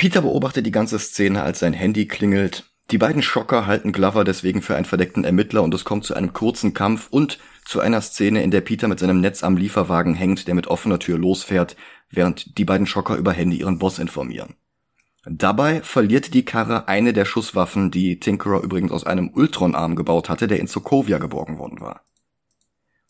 [0.00, 2.64] Peter beobachtet die ganze Szene, als sein Handy klingelt.
[2.90, 6.32] Die beiden Schocker halten Glover deswegen für einen verdeckten Ermittler und es kommt zu einem
[6.32, 10.48] kurzen Kampf und zu einer Szene, in der Peter mit seinem Netz am Lieferwagen hängt,
[10.48, 11.76] der mit offener Tür losfährt,
[12.08, 14.54] während die beiden Schocker über Handy ihren Boss informieren.
[15.26, 20.48] Dabei verliert die Karre eine der Schusswaffen, die Tinkerer übrigens aus einem Ultron-Arm gebaut hatte,
[20.48, 22.06] der in Sokovia geborgen worden war.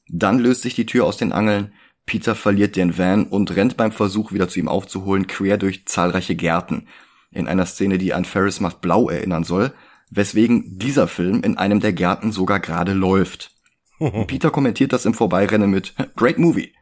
[0.09, 1.73] Dann löst sich die Tür aus den Angeln,
[2.11, 6.35] Peter verliert den Van und rennt beim Versuch, wieder zu ihm aufzuholen, quer durch zahlreiche
[6.35, 6.89] Gärten,
[7.31, 9.73] in einer Szene, die an Ferris macht blau erinnern soll,
[10.11, 13.53] weswegen dieser Film in einem der Gärten sogar gerade läuft.
[14.27, 16.75] Peter kommentiert das im Vorbeirennen mit Great Movie.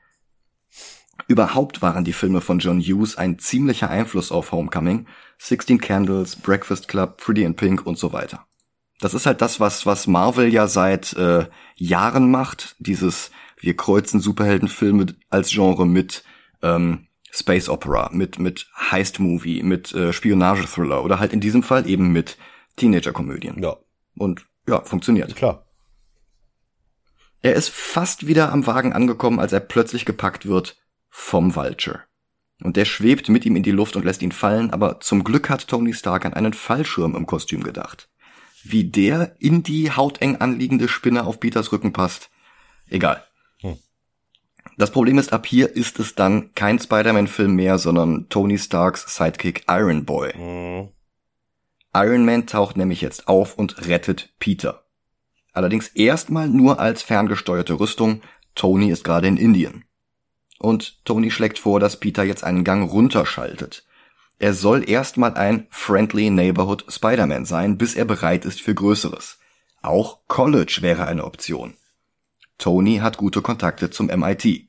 [1.26, 6.88] Überhaupt waren die Filme von John Hughes ein ziemlicher Einfluss auf Homecoming, Sixteen Candles, Breakfast
[6.88, 8.46] Club, Pretty in Pink und so weiter.
[8.98, 14.20] Das ist halt das, was, was Marvel ja seit äh, Jahren macht, dieses wir kreuzen
[14.20, 16.24] Superheldenfilme als Genre mit
[16.62, 22.12] ähm, Space Opera, mit, mit Heist-Movie, mit äh, Spionage-Thriller oder halt in diesem Fall eben
[22.12, 22.38] mit
[22.76, 23.62] Teenager-Komödien.
[23.62, 23.76] Ja,
[24.16, 25.34] Und ja, funktioniert.
[25.36, 25.64] klar.
[27.40, 30.76] Er ist fast wieder am Wagen angekommen, als er plötzlich gepackt wird
[31.08, 32.00] vom Vulture.
[32.62, 35.48] Und der schwebt mit ihm in die Luft und lässt ihn fallen, aber zum Glück
[35.48, 38.08] hat Tony Stark an einen Fallschirm im Kostüm gedacht.
[38.64, 42.30] Wie der in die hauteng anliegende Spinne auf Peters Rücken passt,
[42.88, 43.24] egal.
[44.78, 49.64] Das Problem ist, ab hier ist es dann kein Spider-Man-Film mehr, sondern Tony Starks Sidekick
[49.68, 50.32] Iron Boy.
[50.36, 50.88] Mhm.
[51.94, 54.84] Iron Man taucht nämlich jetzt auf und rettet Peter.
[55.52, 58.22] Allerdings erstmal nur als ferngesteuerte Rüstung.
[58.54, 59.84] Tony ist gerade in Indien.
[60.60, 63.84] Und Tony schlägt vor, dass Peter jetzt einen Gang runterschaltet.
[64.38, 69.40] Er soll erstmal ein Friendly Neighborhood Spider-Man sein, bis er bereit ist für Größeres.
[69.82, 71.74] Auch College wäre eine Option.
[72.58, 74.67] Tony hat gute Kontakte zum MIT.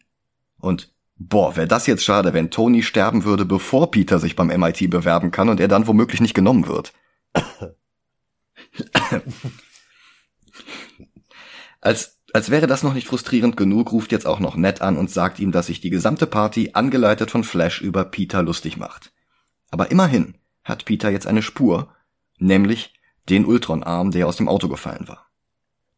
[0.60, 4.90] Und boah, wäre das jetzt schade, wenn Tony sterben würde, bevor Peter sich beim MIT
[4.90, 6.94] bewerben kann und er dann womöglich nicht genommen wird.
[11.82, 15.10] als, als wäre das noch nicht frustrierend genug, ruft jetzt auch noch Ned an und
[15.12, 19.12] sagt ihm, dass sich die gesamte Party, angeleitet von Flash, über Peter lustig macht.
[19.72, 21.94] Aber immerhin hat Peter jetzt eine Spur,
[22.38, 22.94] nämlich
[23.30, 25.28] den Ultron-Arm, der aus dem Auto gefallen war.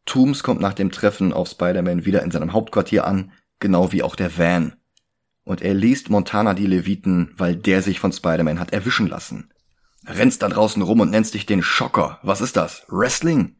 [0.04, 4.14] Tooms kommt nach dem Treffen auf Spider-Man wieder in seinem Hauptquartier an, genau wie auch
[4.14, 4.74] der Van.
[5.44, 9.50] Und er liest Montana die Leviten, weil der sich von Spider-Man hat erwischen lassen.
[10.06, 12.18] Rennst da draußen rum und nennst dich den Schocker.
[12.22, 12.84] Was ist das?
[12.88, 13.56] Wrestling?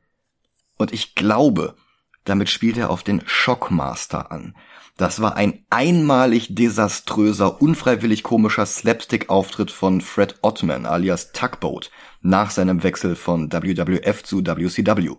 [0.76, 1.76] Und ich glaube,
[2.24, 4.54] damit spielt er auf den Shockmaster an.
[4.96, 12.82] Das war ein einmalig desaströser, unfreiwillig komischer Slapstick-Auftritt von Fred Ottman alias Tugboat nach seinem
[12.82, 15.16] Wechsel von WWF zu WCW.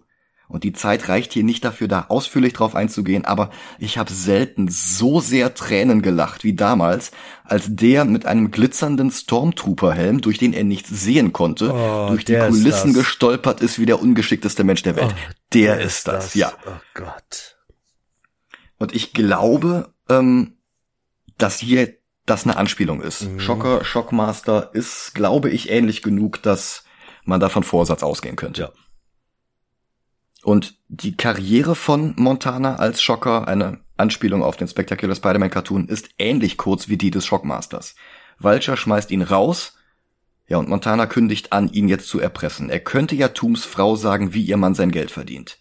[0.53, 4.67] Und die Zeit reicht hier nicht dafür, da ausführlich drauf einzugehen, aber ich habe selten
[4.69, 7.11] so sehr Tränen gelacht wie damals,
[7.43, 12.33] als der mit einem glitzernden Stormtrooper-Helm, durch den er nichts sehen konnte, Oh, durch die
[12.33, 13.03] der ist Kulissen das.
[13.03, 15.15] gestolpert ist wie der ungeschickteste Mensch der Welt.
[15.53, 16.53] der ist das, ja.
[16.67, 17.57] Oh Gott.
[18.77, 20.57] Und ich glaube, ähm,
[21.39, 21.95] dass hier
[22.27, 23.27] das eine Anspielung ist.
[23.37, 26.83] Schocker, Shockmaster ist, glaube ich, ähnlich genug, dass
[27.25, 28.61] man da von Vorsatz ausgehen könnte.
[28.61, 28.71] Ja.
[30.43, 36.09] Und die Karriere von Montana als Schocker, eine Anspielung auf den Spectacular Spider-Man Cartoon, ist
[36.17, 37.95] ähnlich kurz wie die des Shockmasters.
[38.39, 39.77] Vulture schmeißt ihn raus,
[40.47, 42.69] ja, und Montana kündigt an, ihn jetzt zu erpressen.
[42.69, 45.59] Er könnte ja Tooms Frau sagen, wie ihr Mann sein Geld verdient.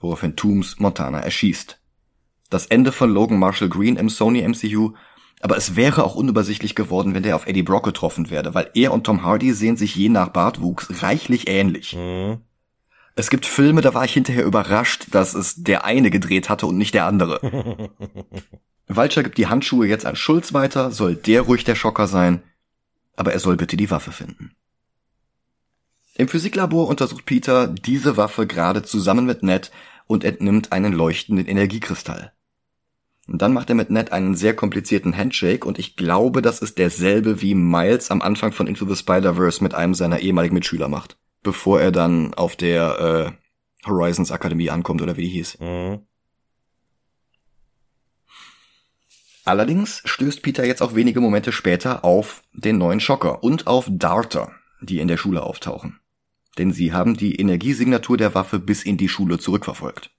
[0.00, 1.78] Woraufhin Tooms Montana erschießt.
[2.48, 4.94] Das Ende von Logan Marshall Green im Sony MCU,
[5.40, 8.92] aber es wäre auch unübersichtlich geworden, wenn der auf Eddie Brock getroffen wäre, weil er
[8.92, 11.94] und Tom Hardy sehen sich je nach Bartwuchs reichlich ähnlich.
[11.96, 12.40] Mhm.
[13.16, 16.78] Es gibt Filme, da war ich hinterher überrascht, dass es der eine gedreht hatte und
[16.78, 17.40] nicht der andere.
[18.88, 22.42] Vulture gibt die Handschuhe jetzt an Schulz weiter, soll der ruhig der Schocker sein,
[23.16, 24.52] aber er soll bitte die Waffe finden.
[26.16, 29.70] Im Physiklabor untersucht Peter diese Waffe gerade zusammen mit Ned
[30.06, 32.32] und entnimmt einen leuchtenden Energiekristall.
[33.28, 36.78] Und dann macht er mit Ned einen sehr komplizierten Handshake und ich glaube, das ist
[36.78, 41.16] derselbe wie Miles am Anfang von Into the Spider-Verse mit einem seiner ehemaligen Mitschüler macht,
[41.42, 43.36] bevor er dann auf der
[43.84, 45.58] äh, Horizons Akademie ankommt oder wie die hieß.
[45.60, 46.06] Mhm.
[49.44, 54.52] Allerdings stößt Peter jetzt auch wenige Momente später auf den neuen Schocker und auf Darter,
[54.80, 55.98] die in der Schule auftauchen.
[56.58, 60.10] Denn sie haben die Energiesignatur der Waffe bis in die Schule zurückverfolgt.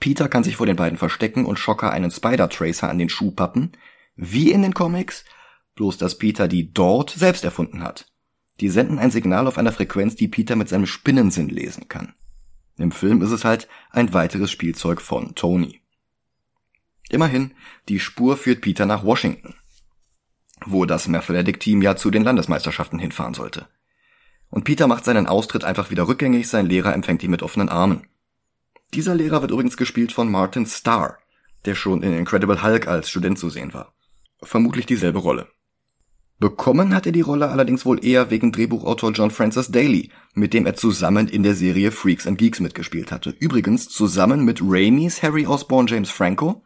[0.00, 3.72] Peter kann sich vor den beiden verstecken und Schocker einen Spider-Tracer an den Schuh pappen,
[4.16, 5.24] wie in den Comics,
[5.74, 8.09] bloß dass Peter die dort selbst erfunden hat.
[8.60, 12.14] Die senden ein Signal auf einer Frequenz, die Peter mit seinem Spinnensinn lesen kann.
[12.76, 15.80] Im Film ist es halt ein weiteres Spielzeug von Tony.
[17.08, 17.52] Immerhin,
[17.88, 19.54] die Spur führt Peter nach Washington,
[20.64, 23.66] wo das Mathematic-Team ja zu den Landesmeisterschaften hinfahren sollte.
[24.50, 28.06] Und Peter macht seinen Austritt einfach wieder rückgängig, sein Lehrer empfängt ihn mit offenen Armen.
[28.94, 31.18] Dieser Lehrer wird übrigens gespielt von Martin Starr,
[31.64, 33.94] der schon in Incredible Hulk als Student zu sehen war.
[34.42, 35.48] Vermutlich dieselbe Rolle.
[36.40, 40.64] Bekommen hat er die Rolle allerdings wohl eher wegen Drehbuchautor John Francis Daly, mit dem
[40.64, 43.34] er zusammen in der Serie Freaks and Geeks mitgespielt hatte.
[43.38, 46.64] Übrigens zusammen mit Raimis Harry Osborn James Franco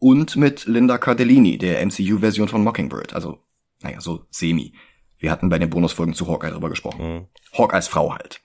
[0.00, 3.14] und mit Linda Cardellini, der MCU-Version von Mockingbird.
[3.14, 3.38] Also,
[3.80, 4.72] naja, so semi.
[5.18, 7.28] Wir hatten bei den Bonusfolgen zu Hawkeye drüber gesprochen.
[7.56, 8.40] Hawkeyes Frau halt.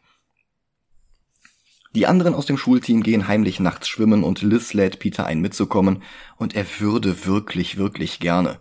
[1.95, 6.03] Die anderen aus dem Schulteam gehen heimlich nachts schwimmen und Liz lädt Peter ein mitzukommen
[6.35, 8.59] und er würde wirklich, wirklich gerne.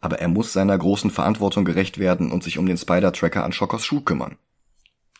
[0.00, 3.84] Aber er muss seiner großen Verantwortung gerecht werden und sich um den Spider-Tracker an Schockers
[3.84, 4.36] Schuh kümmern.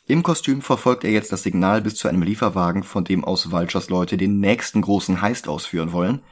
[0.06, 3.90] Im Kostüm verfolgt er jetzt das Signal bis zu einem Lieferwagen, von dem aus Vultures
[3.90, 6.22] Leute den nächsten großen Heist ausführen wollen.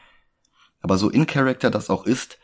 [0.81, 2.39] Aber so in Character das auch ist,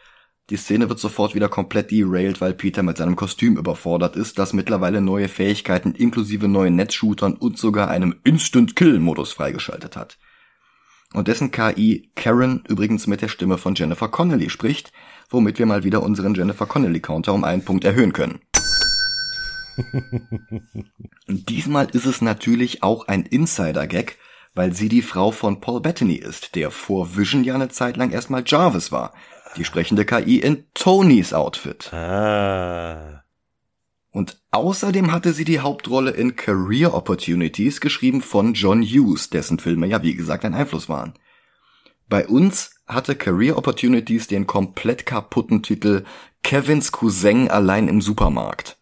[0.50, 4.52] Die Szene wird sofort wieder komplett derailed, weil Peter mit seinem Kostüm überfordert ist, das
[4.52, 10.18] mittlerweile neue Fähigkeiten inklusive neuen Netzshootern und sogar einem Instant-Kill-Modus freigeschaltet hat.
[11.14, 14.92] Und dessen KI Karen übrigens mit der Stimme von Jennifer Connelly spricht,
[15.30, 18.40] womit wir mal wieder unseren Jennifer Connelly-Counter um einen Punkt erhöhen können.
[21.28, 24.18] Diesmal ist es natürlich auch ein Insider-Gag,
[24.54, 28.10] weil sie die Frau von Paul Bettany ist, der vor Vision ja eine Zeit lang
[28.10, 29.12] erstmal Jarvis war
[29.56, 31.92] die sprechende KI in Tonys Outfit.
[31.92, 33.22] Ah.
[34.10, 39.86] Und außerdem hatte sie die Hauptrolle in Career Opportunities, geschrieben von John Hughes, dessen Filme
[39.86, 41.14] ja wie gesagt ein Einfluss waren.
[42.08, 46.04] Bei uns hatte Career Opportunities den komplett kaputten Titel
[46.42, 48.76] Kevins Cousin allein im Supermarkt.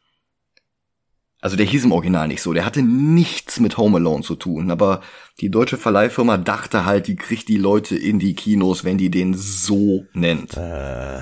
[1.40, 4.70] Also der hieß im Original nicht so, der hatte nichts mit Home Alone zu tun,
[4.70, 5.02] aber
[5.40, 9.34] die deutsche Verleihfirma dachte halt, die kriegt die Leute in die Kinos, wenn die den
[9.34, 10.56] so nennt.
[10.56, 11.20] Äh.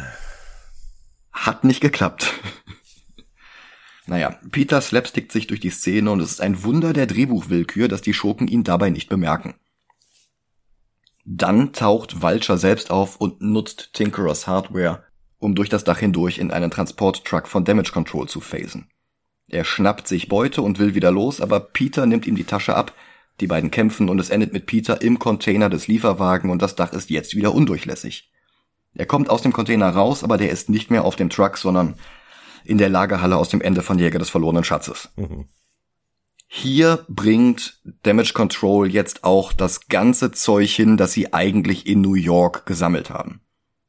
[1.32, 2.34] Hat nicht geklappt.
[4.06, 8.02] naja, Peter slapstickt sich durch die Szene und es ist ein Wunder der Drehbuchwillkür, dass
[8.02, 9.54] die Schurken ihn dabei nicht bemerken.
[11.24, 15.04] Dann taucht Vulture selbst auf und nutzt Tinkerers Hardware,
[15.38, 18.88] um durch das Dach hindurch in einen Transporttruck von Damage Control zu phasen.
[19.48, 22.94] Er schnappt sich Beute und will wieder los, aber Peter nimmt ihm die Tasche ab.
[23.40, 26.92] Die beiden kämpfen und es endet mit Peter im Container des Lieferwagen und das Dach
[26.92, 28.30] ist jetzt wieder undurchlässig.
[28.94, 31.94] Er kommt aus dem Container raus, aber der ist nicht mehr auf dem Truck, sondern
[32.64, 35.10] in der Lagerhalle aus dem Ende von Jäger des verlorenen Schatzes.
[35.16, 35.48] Mhm.
[36.52, 42.14] Hier bringt Damage Control jetzt auch das ganze Zeug hin, das sie eigentlich in New
[42.14, 43.40] York gesammelt haben.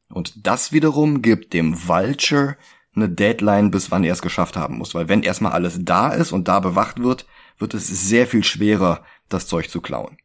[0.09, 2.57] Und das wiederum gibt dem Vulture
[2.95, 4.93] eine Deadline, bis wann er es geschafft haben muss.
[4.93, 7.25] Weil wenn erstmal alles da ist und da bewacht wird,
[7.57, 10.17] wird es sehr viel schwerer, das Zeug zu klauen.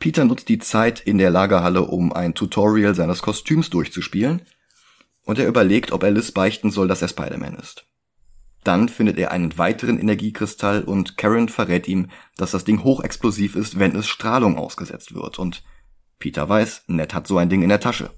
[0.00, 4.42] Peter nutzt die Zeit in der Lagerhalle, um ein Tutorial seines Kostüms durchzuspielen,
[5.22, 7.86] und er überlegt, ob er Liz beichten soll, dass er Spider-Man ist.
[8.64, 13.78] Dann findet er einen weiteren Energiekristall und Karen verrät ihm, dass das Ding hochexplosiv ist,
[13.78, 15.38] wenn es Strahlung ausgesetzt wird.
[15.38, 15.62] Und
[16.18, 18.10] Peter weiß, Ned hat so ein Ding in der Tasche.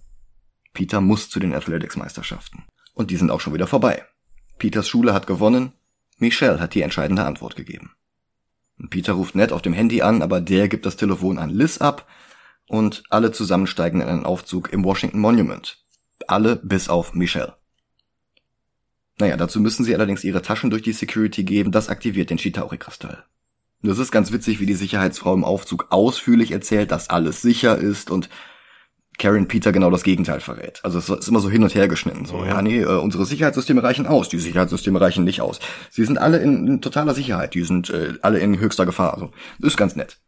[0.73, 2.65] Peter muss zu den Athletics-Meisterschaften.
[2.95, 4.05] Und die sind auch schon wieder vorbei.
[4.59, 5.73] Peters Schule hat gewonnen.
[6.19, 7.93] Michelle hat die entscheidende Antwort gegeben.
[8.91, 12.07] Peter ruft Ned auf dem Handy an, aber der gibt das Telefon an Liz ab
[12.69, 15.85] und alle zusammen steigen in einen Aufzug im Washington Monument.
[16.27, 17.55] Alle bis auf Michelle.
[19.19, 23.25] Naja, dazu müssen sie allerdings ihre Taschen durch die Security geben, das aktiviert den Chitauri-Kristall.
[23.83, 28.11] Das ist ganz witzig, wie die Sicherheitsfrau im Aufzug ausführlich erzählt, dass alles sicher ist
[28.11, 28.29] und
[29.19, 30.81] Karen Peter genau das Gegenteil verrät.
[30.85, 32.25] Also es ist immer so hin und her geschnitten.
[32.25, 35.61] So, ja, nee, äh, unsere Sicherheitssysteme reichen aus, die Sicherheitssysteme reichen nicht aus.
[35.91, 39.19] Sie sind alle in, in totaler Sicherheit, die sind äh, alle in höchster Gefahr.
[39.19, 40.19] So, ist ganz nett.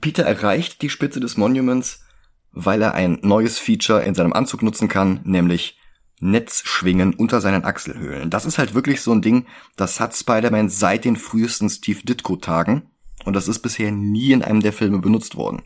[0.00, 2.04] Peter erreicht die Spitze des Monuments,
[2.50, 5.78] weil er ein neues Feature in seinem Anzug nutzen kann, nämlich
[6.22, 8.30] Netzschwingen unter seinen Achselhöhlen.
[8.30, 12.88] Das ist halt wirklich so ein Ding, das hat Spider-Man seit den frühesten Steve Ditko-Tagen
[13.24, 15.62] und das ist bisher nie in einem der Filme benutzt worden.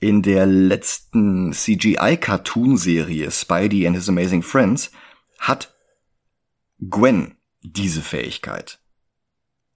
[0.00, 4.90] In der letzten CGI-Cartoon-Serie Spidey and His Amazing Friends
[5.38, 5.76] hat
[6.88, 8.80] Gwen diese Fähigkeit,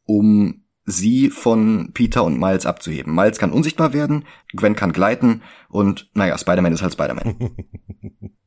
[0.04, 3.14] um sie von Peter und Miles abzuheben.
[3.14, 7.57] Miles kann unsichtbar werden, Gwen kann gleiten und naja, Spider-Man ist halt Spider-Man.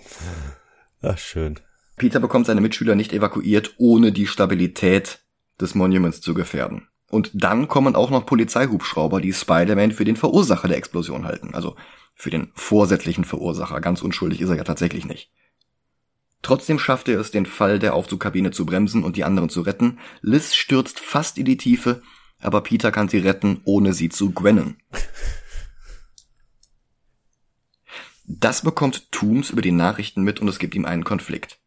[1.02, 1.58] Ach, schön.
[1.96, 5.20] Peter bekommt seine Mitschüler nicht evakuiert, ohne die Stabilität
[5.60, 6.88] des Monuments zu gefährden.
[7.10, 11.54] Und dann kommen auch noch Polizeihubschrauber, die Spider-Man für den Verursacher der Explosion halten.
[11.54, 11.76] Also
[12.14, 13.80] für den vorsätzlichen Verursacher.
[13.80, 15.30] Ganz unschuldig ist er ja tatsächlich nicht.
[16.42, 19.98] Trotzdem schafft er es, den Fall der Aufzugkabine zu bremsen und die anderen zu retten.
[20.20, 22.02] Liz stürzt fast in die Tiefe,
[22.40, 24.76] aber Peter kann sie retten, ohne sie zu gwennen.
[28.30, 31.58] Das bekommt Tooms über die Nachrichten mit und es gibt ihm einen Konflikt.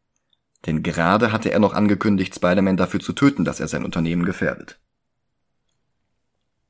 [0.67, 4.79] Denn gerade hatte er noch angekündigt, Spider-Man dafür zu töten, dass er sein Unternehmen gefährdet.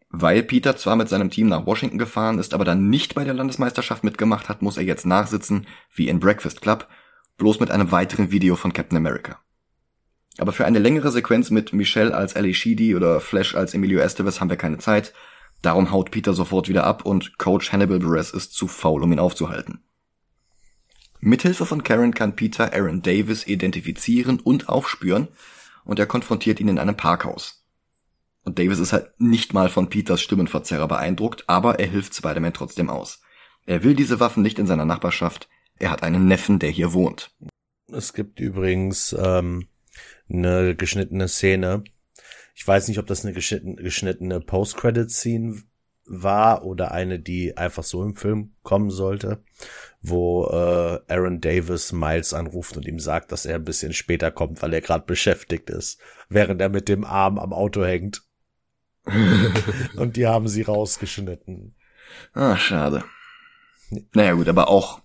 [0.10, 3.34] Weil Peter zwar mit seinem Team nach Washington gefahren ist, aber dann nicht bei der
[3.34, 6.88] Landesmeisterschaft mitgemacht hat, muss er jetzt nachsitzen, wie in Breakfast Club,
[7.38, 9.40] bloß mit einem weiteren Video von Captain America.
[10.38, 14.40] Aber für eine längere Sequenz mit Michelle als Ellie Sheedy oder Flash als Emilio Estevez
[14.40, 15.14] haben wir keine Zeit,
[15.62, 19.20] darum haut Peter sofort wieder ab und Coach Hannibal Buress ist zu faul, um ihn
[19.20, 19.84] aufzuhalten.
[21.20, 25.28] Mithilfe von Karen kann Peter Aaron Davis identifizieren und aufspüren
[25.86, 27.64] und er konfrontiert ihn in einem Parkhaus.
[28.44, 32.90] Und Davis ist halt nicht mal von Peters Stimmenverzerrer beeindruckt, aber er hilft Spider-Man trotzdem
[32.90, 33.22] aus.
[33.68, 35.48] Er will diese Waffen nicht in seiner Nachbarschaft.
[35.78, 37.36] Er hat einen Neffen, der hier wohnt.
[37.92, 39.68] Es gibt übrigens ähm,
[40.28, 41.84] eine geschnittene Szene.
[42.62, 45.64] Ich weiß nicht, ob das eine geschnittene Post-Credit-Scene
[46.06, 49.44] war oder eine, die einfach so im Film kommen sollte,
[50.04, 54.62] wo äh, Aaron Davis Miles anruft und ihm sagt, dass er ein bisschen später kommt,
[54.62, 56.00] weil er gerade beschäftigt ist,
[56.30, 58.22] während er mit dem Arm am Auto hängt.
[59.96, 61.74] und die haben sie rausgeschnitten.
[62.36, 63.04] Ah, schade.
[64.14, 65.02] Naja gut, aber auch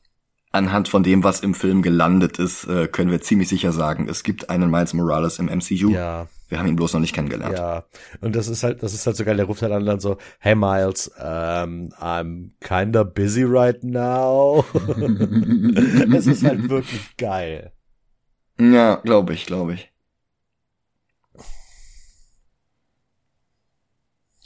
[0.52, 4.24] anhand von dem, was im Film gelandet ist, äh, können wir ziemlich sicher sagen, es
[4.24, 5.88] gibt einen Miles Morales im MCU.
[5.88, 6.28] Ja.
[6.49, 7.59] Wir haben ihn bloß noch nicht kennengelernt.
[7.59, 7.84] Ja,
[8.20, 10.16] und das ist halt, das ist halt so geil, der ruft halt an dann so,
[10.38, 14.64] hey Miles, um, I'm kinda busy right now.
[16.11, 17.72] das ist halt wirklich geil.
[18.59, 19.92] Ja, glaube ich, glaube ich.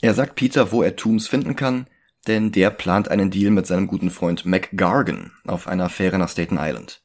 [0.01, 1.85] Er sagt Peter, wo er Tooms finden kann,
[2.27, 6.29] denn der plant einen Deal mit seinem guten Freund Mac Gargan auf einer Fähre nach
[6.29, 7.03] Staten Island.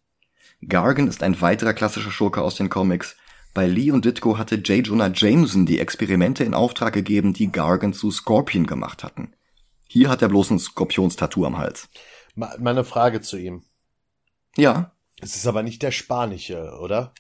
[0.66, 3.16] Gargan ist ein weiterer klassischer Schurke aus den Comics.
[3.56, 4.86] Bei Lee und Ditko hatte J.
[4.86, 9.32] Jonah Jameson die Experimente in Auftrag gegeben, die Gargan zu Scorpion gemacht hatten.
[9.86, 11.88] Hier hat er bloß ein Skorpionstattoo am Hals.
[12.34, 13.62] Meine Frage zu ihm.
[14.58, 14.92] Ja.
[15.22, 17.14] Es ist aber nicht der spanische, oder?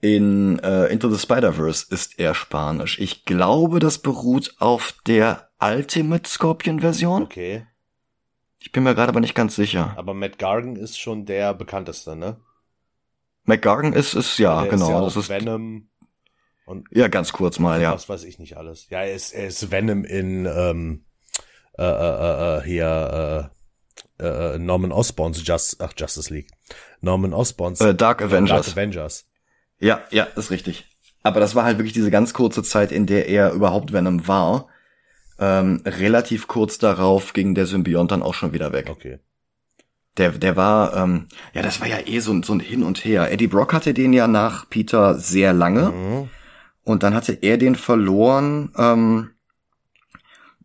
[0.00, 2.98] In äh, Into the Spider-Verse ist er spanisch.
[2.98, 7.22] Ich glaube, das beruht auf der Ultimate Scorpion-Version.
[7.22, 7.64] Okay.
[8.58, 9.94] Ich bin mir gerade aber nicht ganz sicher.
[9.96, 12.40] Aber Matt Gargan ist schon der bekannteste, ne?
[13.48, 14.84] McGargan ist es ja, der genau.
[14.84, 15.88] Ist ja das ist Venom
[16.66, 17.94] und ja ganz kurz mal, ja.
[17.94, 18.88] was weiß ich nicht alles.
[18.90, 21.04] Ja, er ist, er ist Venom in ähm,
[21.78, 23.50] äh, äh, äh, hier
[24.20, 26.48] äh, äh, Norman Osborns Just, ach, Justice League.
[27.00, 28.66] Norman Osborns Äh, Dark Avengers.
[28.66, 29.26] Dark Avengers.
[29.80, 30.86] Ja, ja, ist richtig.
[31.22, 34.68] Aber das war halt wirklich diese ganz kurze Zeit, in der er überhaupt Venom war.
[35.38, 38.88] Ähm, relativ kurz darauf ging der Symbiont dann auch schon wieder weg.
[38.90, 39.20] Okay.
[40.18, 43.04] Der, der war, ähm, ja, das war ja eh so, ein- so ein Hin und
[43.04, 43.30] Her.
[43.32, 45.90] Eddie Brock hatte den ja nach Peter sehr lange.
[45.90, 46.28] Mhm.
[46.84, 48.72] Und dann hatte er den verloren.
[48.76, 49.30] Ähm,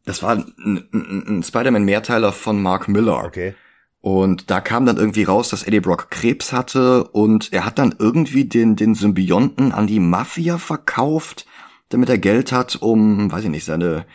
[0.05, 0.53] das war ein,
[0.93, 3.23] ein, ein Spider-Man-Mehrteiler von Mark Miller.
[3.25, 3.55] Okay.
[4.01, 7.95] Und da kam dann irgendwie raus, dass Eddie Brock Krebs hatte und er hat dann
[7.99, 11.45] irgendwie den, den Symbionten an die Mafia verkauft,
[11.87, 14.05] damit er Geld hat, um, weiß ich nicht, seine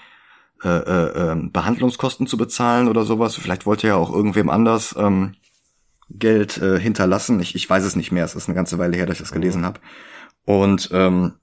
[0.65, 3.37] äh, äh, ähm, Behandlungskosten zu bezahlen oder sowas.
[3.37, 5.35] Vielleicht wollte er auch irgendwem anders ähm,
[6.11, 7.39] Geld äh, hinterlassen.
[7.41, 8.25] Ich, ich weiß es nicht mehr.
[8.25, 9.81] Es ist eine ganze Weile her, dass ich das gelesen habe.
[10.45, 11.35] Und ähm,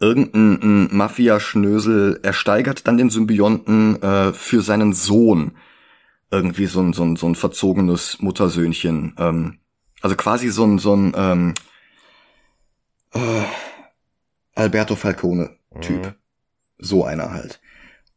[0.00, 5.52] irgendein ein Mafia-Schnösel ersteigert dann den Symbionten äh, für seinen Sohn.
[6.30, 9.14] Irgendwie so ein, so ein, so ein verzogenes Muttersöhnchen.
[9.16, 9.58] Ähm,
[10.02, 11.54] also quasi so ein, so ein ähm,
[13.14, 13.44] äh,
[14.54, 16.16] Alberto Falcone-Typ.
[16.78, 17.60] So einer halt.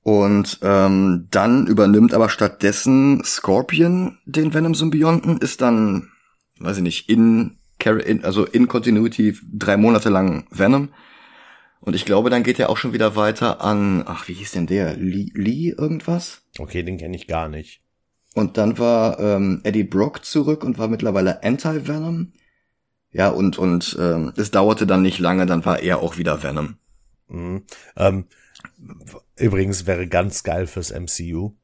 [0.10, 6.10] Und ähm, dann übernimmt aber stattdessen Scorpion den Venom-Symbionten, ist dann,
[6.58, 7.60] weiß ich nicht, in,
[8.08, 10.90] in also in Continuity drei Monate lang Venom.
[11.80, 14.66] Und ich glaube, dann geht er auch schon wieder weiter an, ach, wie hieß denn
[14.66, 14.98] der?
[14.98, 16.42] Lee, Lee irgendwas?
[16.58, 17.84] Okay, den kenne ich gar nicht.
[18.34, 22.34] Und dann war ähm, Eddie Brock zurück und war mittlerweile Anti-Venom.
[23.12, 26.78] Ja, und, und ähm, es dauerte dann nicht lange, dann war er auch wieder Venom.
[27.28, 27.62] Mhm.
[27.96, 28.26] Ähm,
[29.40, 31.56] übrigens wäre ganz geil fürs MCU,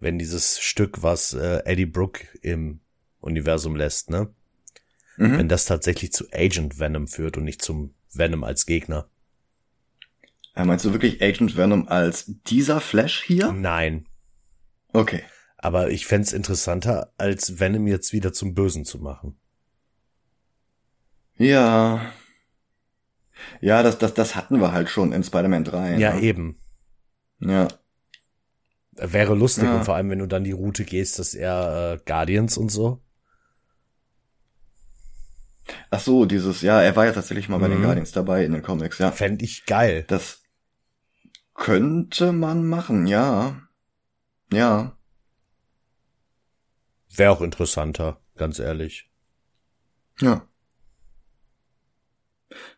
[0.00, 2.80] wenn dieses Stück, was äh, Eddie Brook im
[3.20, 4.32] Universum lässt, ne?
[5.16, 5.38] Mhm.
[5.38, 9.08] Wenn das tatsächlich zu Agent Venom führt und nicht zum Venom als Gegner.
[10.56, 13.52] Ja, meinst du wirklich Agent Venom als dieser Flash hier?
[13.52, 14.06] Nein.
[14.92, 15.22] Okay.
[15.56, 19.36] Aber ich fänd's interessanter, als Venom jetzt wieder zum Bösen zu machen.
[21.36, 22.12] Ja.
[23.60, 25.98] Ja, das, das, das hatten wir halt schon in Spider-Man 3.
[25.98, 26.20] Ja, ne?
[26.20, 26.58] eben.
[27.40, 27.68] Ja.
[28.92, 29.76] Wäre lustig Ja.
[29.76, 33.00] und vor allem, wenn du dann die Route gehst, dass er äh, Guardians und so.
[35.90, 37.84] Ach so, dieses, ja, er war ja tatsächlich mal bei den Mhm.
[37.84, 39.10] Guardians dabei in den Comics, ja.
[39.10, 40.04] Fänd ich geil.
[40.08, 40.42] Das
[41.54, 43.60] könnte man machen, ja.
[44.52, 44.96] Ja.
[47.16, 49.10] Wäre auch interessanter, ganz ehrlich.
[50.20, 50.46] Ja.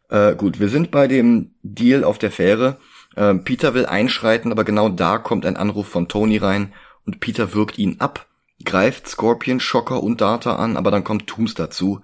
[0.09, 2.79] Äh, gut, wir sind bei dem Deal auf der Fähre.
[3.17, 6.73] Äh, Peter will einschreiten, aber genau da kommt ein Anruf von Tony rein
[7.05, 8.27] und Peter wirkt ihn ab,
[8.65, 12.03] greift Scorpion, Shocker und Data an, aber dann kommt Tooms dazu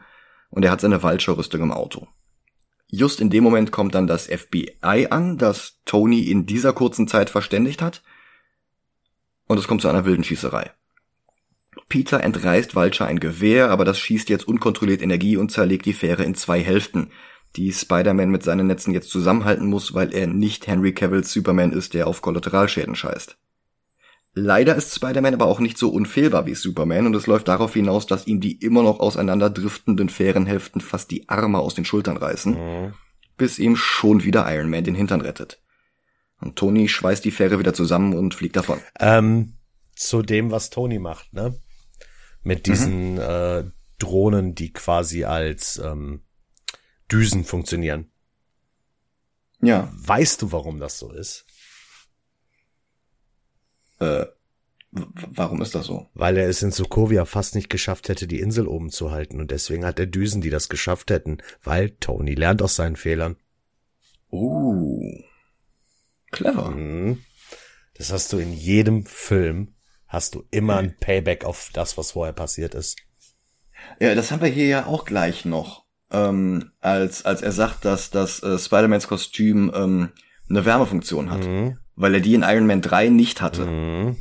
[0.50, 2.08] und er hat seine Vulture-Rüstung im Auto.
[2.88, 7.30] Just in dem Moment kommt dann das FBI an, das Tony in dieser kurzen Zeit
[7.30, 8.02] verständigt hat
[9.46, 10.72] und es kommt zu einer wilden Schießerei.
[11.88, 16.24] Peter entreißt Vulture ein Gewehr, aber das schießt jetzt unkontrolliert Energie und zerlegt die Fähre
[16.24, 17.10] in zwei Hälften,
[17.57, 21.94] die Spider-Man mit seinen Netzen jetzt zusammenhalten muss, weil er nicht Henry Cavills Superman ist,
[21.94, 23.36] der auf Kollateralschäden scheißt.
[24.34, 28.07] Leider ist Spider-Man aber auch nicht so unfehlbar wie Superman und es läuft darauf hinaus,
[28.07, 32.94] dass ihm die immer noch auseinanderdriftenden Fährenhälften fast die Arme aus den Schultern reißen,
[33.36, 35.61] bis ihm schon wieder Iron Man den Hintern rettet.
[36.40, 38.80] Und Tony schweißt die Fähre wieder zusammen und fliegt davon.
[38.98, 39.53] Ähm,
[39.94, 41.55] zu dem, was Tony macht, ne?
[42.42, 43.64] Mit diesen äh,
[43.98, 46.22] Drohnen, die quasi als ähm,
[47.12, 48.10] Düsen funktionieren.
[49.60, 49.92] Ja.
[49.94, 51.44] Weißt du, warum das so ist?
[54.00, 54.26] Äh,
[54.90, 56.08] warum ist das so?
[56.14, 59.40] Weil er es in Sokovia fast nicht geschafft hätte, die Insel oben zu halten.
[59.40, 61.38] Und deswegen hat er Düsen, die das geschafft hätten.
[61.62, 63.36] Weil Tony lernt aus seinen Fehlern.
[64.30, 65.22] Uh.
[66.30, 66.70] Clever.
[66.70, 67.22] Mhm.
[67.94, 69.74] Das hast du in jedem Film,
[70.08, 72.96] hast du immer ein Payback auf das, was vorher passiert ist.
[74.00, 75.82] Ja, das haben wir hier ja auch gleich noch.
[76.12, 80.10] Ähm, als, als er sagt, dass das äh, Spider-Mans Kostüm ähm,
[80.48, 81.46] eine Wärmefunktion hat.
[81.46, 81.78] Mhm.
[81.96, 83.64] Weil er die in Iron Man 3 nicht hatte.
[83.66, 84.16] Mhm.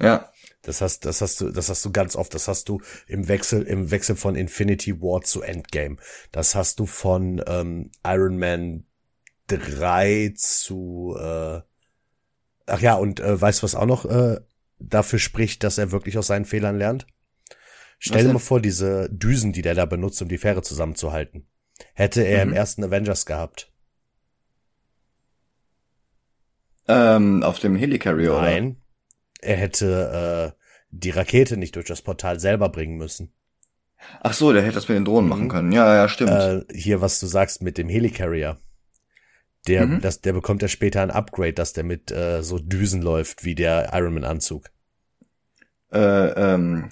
[0.00, 0.30] Ja.
[0.62, 2.34] Das hast, das hast du, das hast du ganz oft.
[2.34, 5.96] Das hast du im Wechsel, im Wechsel von Infinity War zu Endgame.
[6.30, 8.84] Das hast du von ähm, Iron Man
[9.48, 11.16] 3 zu.
[11.18, 11.60] Äh,
[12.66, 14.40] ach ja, und äh, weißt du, was auch noch äh,
[14.78, 17.06] dafür spricht, dass er wirklich aus seinen Fehlern lernt?
[17.98, 21.46] Stell dir mal vor, diese Düsen, die der da benutzt, um die Fähre zusammenzuhalten.
[21.94, 22.52] Hätte er Mhm.
[22.52, 23.72] im ersten Avengers gehabt.
[26.86, 28.42] Ähm, auf dem Helicarrier, oder?
[28.42, 28.76] Nein.
[29.40, 33.32] Er hätte äh, die Rakete nicht durch das Portal selber bringen müssen.
[34.20, 35.72] Ach so, der hätte das mit den Drohnen machen können.
[35.72, 36.30] Ja, ja, stimmt.
[36.30, 38.58] äh, hier, was du sagst mit dem Helicarrier.
[39.66, 40.00] Der, Mhm.
[40.00, 43.54] das, der bekommt ja später ein Upgrade, dass der mit äh, so Düsen läuft wie
[43.56, 44.70] der Ironman-Anzug.
[45.92, 45.98] Äh,
[46.54, 46.88] ähm,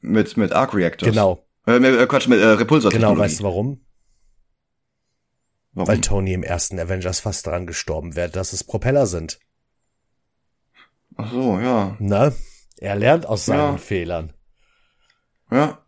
[0.00, 1.10] mit, mit Arc Reactors.
[1.10, 2.90] Genau, Äh, äh, Quatsch, mit äh, Repulsor.
[2.90, 3.84] genau, weißt du warum?
[5.72, 5.88] Warum?
[5.88, 9.38] Weil Tony im ersten Avengers fast daran gestorben wäre, dass es Propeller sind.
[11.16, 11.96] Ach so, ja.
[12.00, 12.32] Na?
[12.78, 13.76] Er lernt aus seinen Ja.
[13.78, 14.32] Fehlern.
[15.50, 15.84] Ja.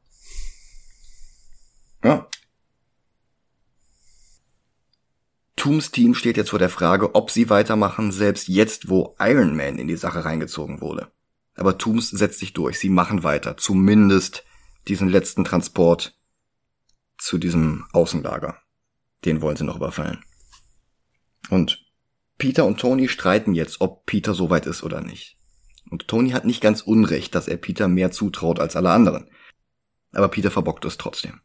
[2.04, 2.26] Ja.
[5.56, 9.78] Tooms Team steht jetzt vor der Frage, ob sie weitermachen, selbst jetzt, wo Iron Man
[9.78, 11.12] in die Sache reingezogen wurde.
[11.60, 14.44] Aber Tooms setzt sich durch, sie machen weiter, zumindest
[14.88, 16.18] diesen letzten Transport
[17.18, 18.56] zu diesem Außenlager.
[19.26, 20.24] Den wollen sie noch überfallen.
[21.50, 21.84] Und
[22.38, 25.36] Peter und Tony streiten jetzt, ob Peter soweit ist oder nicht.
[25.90, 29.28] Und Tony hat nicht ganz unrecht, dass er Peter mehr zutraut als alle anderen.
[30.12, 31.42] Aber Peter verbockt es trotzdem.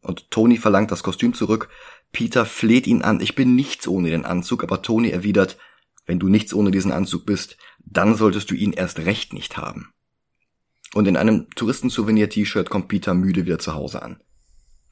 [0.00, 1.70] Und Tony verlangt das Kostüm zurück.
[2.12, 5.58] Peter fleht ihn an, ich bin nichts ohne den Anzug, aber Tony erwidert,
[6.06, 9.92] wenn du nichts ohne diesen Anzug bist, dann solltest du ihn erst recht nicht haben.
[10.94, 14.22] Und in einem Touristensouvenir-T-Shirt kommt Peter müde wieder zu Hause an.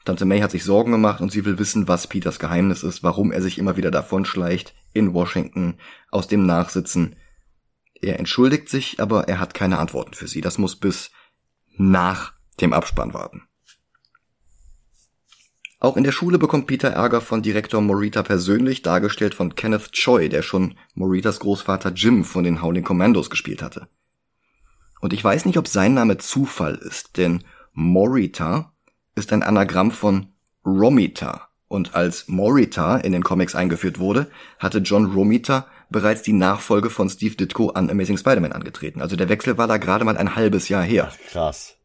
[0.04, 3.32] Tante May hat sich Sorgen gemacht und sie will wissen, was Peters Geheimnis ist, warum
[3.32, 5.78] er sich immer wieder davonschleicht, in Washington,
[6.10, 7.16] aus dem Nachsitzen.
[7.94, 10.42] Er entschuldigt sich, aber er hat keine Antworten für sie.
[10.42, 11.10] Das muss bis
[11.76, 13.42] nach dem Abspann warten.
[15.84, 20.30] Auch in der Schule bekommt Peter Ärger von Direktor Morita persönlich, dargestellt von Kenneth Choi,
[20.30, 23.86] der schon Moritas Großvater Jim von den Howling Commandos gespielt hatte.
[25.02, 28.72] Und ich weiß nicht, ob sein Name Zufall ist, denn Morita
[29.14, 30.28] ist ein Anagramm von
[30.64, 31.50] Romita.
[31.68, 37.10] Und als Morita in den Comics eingeführt wurde, hatte John Romita bereits die Nachfolge von
[37.10, 39.02] Steve Ditko an Amazing Spider-Man angetreten.
[39.02, 41.12] Also der Wechsel war da gerade mal ein halbes Jahr her.
[41.28, 41.76] Krass.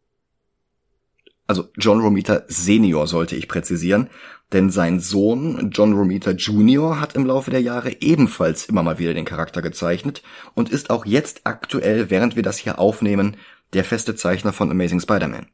[1.49, 4.11] Also John Romita Senior sollte ich präzisieren,
[4.53, 9.15] denn sein Sohn John Romita Junior hat im Laufe der Jahre ebenfalls immer mal wieder
[9.15, 10.21] den Charakter gezeichnet
[10.53, 13.35] und ist auch jetzt aktuell, während wir das hier aufnehmen,
[13.73, 15.47] der feste Zeichner von Amazing Spider-Man.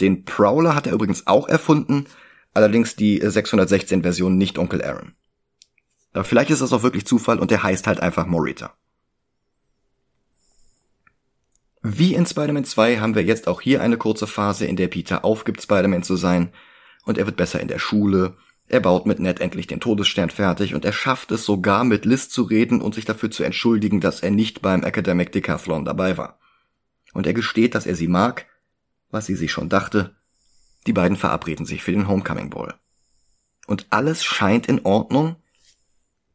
[0.00, 2.06] Den Prowler hat er übrigens auch erfunden,
[2.54, 5.16] allerdings die 616-Version nicht Onkel Aaron.
[6.12, 8.74] Aber vielleicht ist das auch wirklich Zufall und der heißt halt einfach Morita.
[11.82, 15.24] Wie in Spider-Man 2 haben wir jetzt auch hier eine kurze Phase, in der Peter
[15.24, 16.52] aufgibt, Spider-Man zu sein,
[17.04, 18.36] und er wird besser in der Schule,
[18.68, 22.30] er baut mit Ned endlich den Todesstern fertig und er schafft es sogar mit Liz
[22.30, 26.38] zu reden und sich dafür zu entschuldigen, dass er nicht beim Academic Decathlon dabei war.
[27.12, 28.46] Und er gesteht, dass er sie mag,
[29.10, 30.16] was sie sich schon dachte.
[30.86, 32.74] Die beiden verabreden sich für den Homecoming Ball.
[33.66, 35.36] Und alles scheint in Ordnung,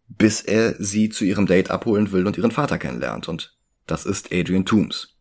[0.08, 3.28] bis er sie zu ihrem Date abholen will und ihren Vater kennenlernt.
[3.28, 5.17] Und das ist Adrian Toomes.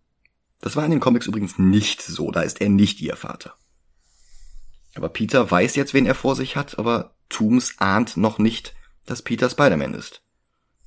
[0.61, 3.55] Das war in den Comics übrigens nicht so, da ist er nicht ihr Vater.
[4.95, 9.23] Aber Peter weiß jetzt, wen er vor sich hat, aber Toomes ahnt noch nicht, dass
[9.23, 10.23] Peter Spider-Man ist.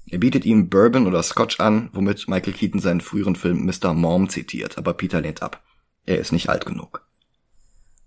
[0.07, 3.93] Er bietet ihm Bourbon oder Scotch an, womit Michael Keaton seinen früheren Film Mr.
[3.93, 5.63] Mom zitiert, aber Peter lehnt ab.
[6.05, 7.07] Er ist nicht alt genug.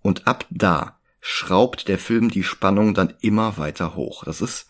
[0.00, 4.24] Und ab da schraubt der Film die Spannung dann immer weiter hoch.
[4.24, 4.68] Das ist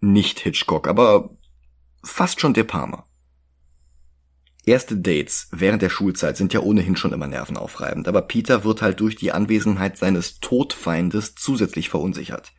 [0.00, 1.30] nicht Hitchcock, aber
[2.02, 3.06] fast schon De Palma.
[4.70, 9.00] Erste Dates während der Schulzeit sind ja ohnehin schon immer nervenaufreibend, aber Peter wird halt
[9.00, 12.52] durch die Anwesenheit seines Todfeindes zusätzlich verunsichert.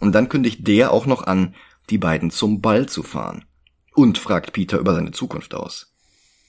[0.00, 1.54] Und dann kündigt der auch noch an,
[1.90, 3.44] die beiden zum Ball zu fahren
[3.94, 5.94] und fragt Peter über seine Zukunft aus.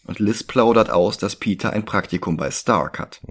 [0.06, 3.22] Und Liz plaudert aus, dass Peter ein Praktikum bei Stark hat.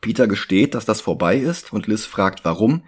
[0.00, 2.82] Peter gesteht, dass das vorbei ist und Liz fragt, warum.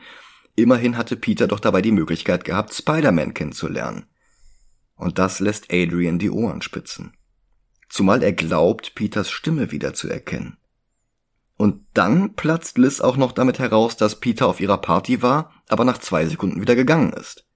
[0.57, 4.07] Immerhin hatte Peter doch dabei die Möglichkeit gehabt, Spider-Man kennenzulernen.
[4.97, 7.13] Und das lässt Adrian die Ohren spitzen.
[7.89, 10.57] Zumal er glaubt, Peters Stimme wieder zu erkennen.
[11.57, 15.85] Und dann platzt Liz auch noch damit heraus, dass Peter auf ihrer Party war, aber
[15.85, 17.47] nach zwei Sekunden wieder gegangen ist.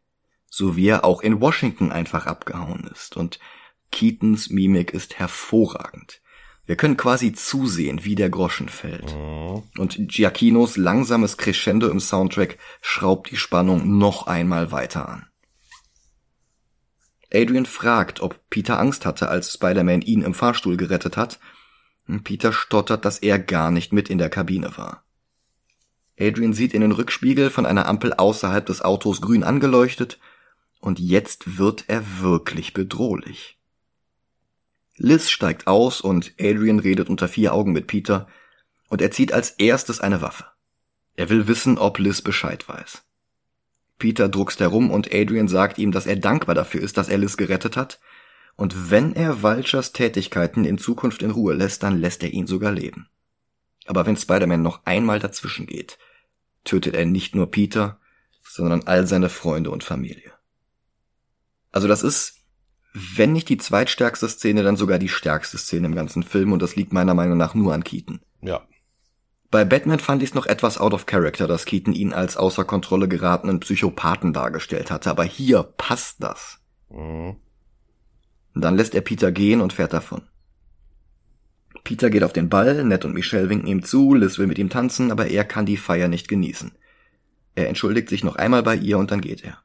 [0.50, 3.16] So wie er auch in Washington einfach abgehauen ist.
[3.16, 3.38] Und
[3.90, 6.20] Keatons Mimik ist hervorragend.
[6.64, 9.16] Wir können quasi zusehen, wie der Groschen fällt.
[9.78, 15.26] Und Giacchinos langsames Crescendo im Soundtrack schraubt die Spannung noch einmal weiter an.
[17.32, 21.38] Adrian fragt, ob Peter Angst hatte, als Spider-Man ihn im Fahrstuhl gerettet hat.
[22.24, 25.04] Peter stottert, dass er gar nicht mit in der Kabine war.
[26.18, 30.18] Adrian sieht in den Rückspiegel von einer Ampel außerhalb des Autos grün angeleuchtet
[30.80, 33.58] und jetzt wird er wirklich bedrohlich.
[34.96, 38.26] Liz steigt aus und Adrian redet unter vier Augen mit Peter
[38.88, 40.46] und er zieht als erstes eine Waffe.
[41.14, 43.04] Er will wissen, ob Liz Bescheid weiß.
[43.98, 47.76] Peter druckst herum und Adrian sagt ihm, dass er dankbar dafür ist, dass Liz gerettet
[47.76, 48.00] hat.
[48.56, 52.72] Und wenn er Vultures Tätigkeiten in Zukunft in Ruhe lässt, dann lässt er ihn sogar
[52.72, 53.08] leben.
[53.86, 55.98] Aber wenn Spider-Man noch einmal dazwischen geht,
[56.64, 58.00] tötet er nicht nur Peter,
[58.42, 60.32] sondern all seine Freunde und Familie.
[61.70, 62.40] Also das ist,
[62.94, 66.76] wenn nicht die zweitstärkste Szene, dann sogar die stärkste Szene im ganzen Film und das
[66.76, 68.20] liegt meiner Meinung nach nur an Keaton.
[68.42, 68.66] Ja.
[69.50, 72.64] Bei Batman fand ich es noch etwas out of character, dass Keaton ihn als außer
[72.64, 76.58] Kontrolle geratenen Psychopathen dargestellt hatte, aber hier passt das.
[76.90, 77.36] Mhm.
[78.54, 80.22] Dann lässt er Peter gehen und fährt davon.
[81.84, 84.68] Peter geht auf den Ball, Ned und Michelle winken ihm zu, Liz will mit ihm
[84.68, 86.72] tanzen, aber er kann die Feier nicht genießen.
[87.54, 89.58] Er entschuldigt sich noch einmal bei ihr und dann geht er.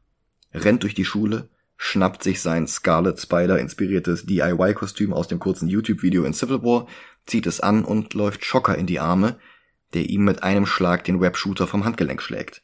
[0.54, 6.24] Rennt durch die Schule, schnappt sich sein Scarlet Spider inspiriertes DIY-Kostüm aus dem kurzen YouTube-Video
[6.24, 6.88] in Civil War,
[7.26, 9.38] zieht es an und läuft Schocker in die Arme,
[9.94, 12.62] der ihm mit einem Schlag den Webshooter vom Handgelenk schlägt.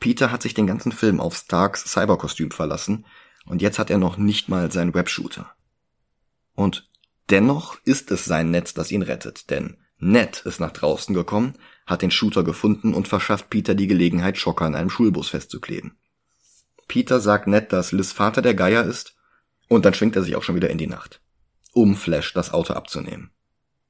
[0.00, 3.06] Peter hat sich den ganzen Film auf Starks Cyberkostüm verlassen
[3.46, 5.54] und jetzt hat er noch nicht mal seinen Webshooter.
[6.54, 6.88] Und
[7.30, 11.54] dennoch ist es sein Netz, das ihn rettet, denn Ned ist nach draußen gekommen,
[11.86, 15.96] hat den Shooter gefunden und verschafft Peter die Gelegenheit, Schocker an einem Schulbus festzukleben.
[16.88, 19.16] Peter sagt Ned, dass Liz Vater der Geier ist,
[19.68, 21.22] und dann schwingt er sich auch schon wieder in die Nacht,
[21.72, 23.30] um Flash das Auto abzunehmen.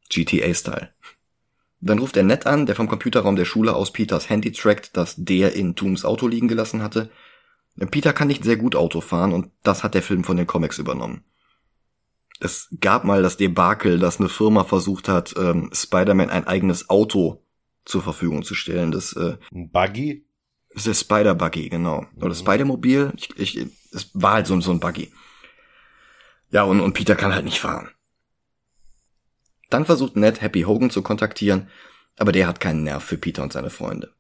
[0.09, 0.91] GTA-Style.
[1.85, 5.17] Dann ruft er Ned an, der vom Computerraum der Schule aus Peters Handy trackt, das
[5.19, 7.11] der in Tooms Auto liegen gelassen hatte.
[7.91, 10.79] Peter kann nicht sehr gut Auto fahren und das hat der Film von den Comics
[10.79, 11.25] übernommen.
[12.41, 17.43] Es gab mal das Debakel, dass eine Firma versucht hat, ähm, Spider-Man ein eigenes Auto
[17.85, 18.91] zur Verfügung zu stellen.
[18.91, 20.25] Das, äh, Ein Buggy?
[20.73, 22.07] das ist Spider-Buggy, genau.
[22.21, 23.13] Oder Spider-Mobil.
[23.17, 25.13] Ich, ich, es war halt so, so ein Buggy.
[26.51, 27.91] Ja, und, und Peter kann halt nicht fahren.
[29.71, 31.69] Dann versucht Ned Happy Hogan zu kontaktieren,
[32.17, 34.15] aber der hat keinen Nerv für Peter und seine Freunde.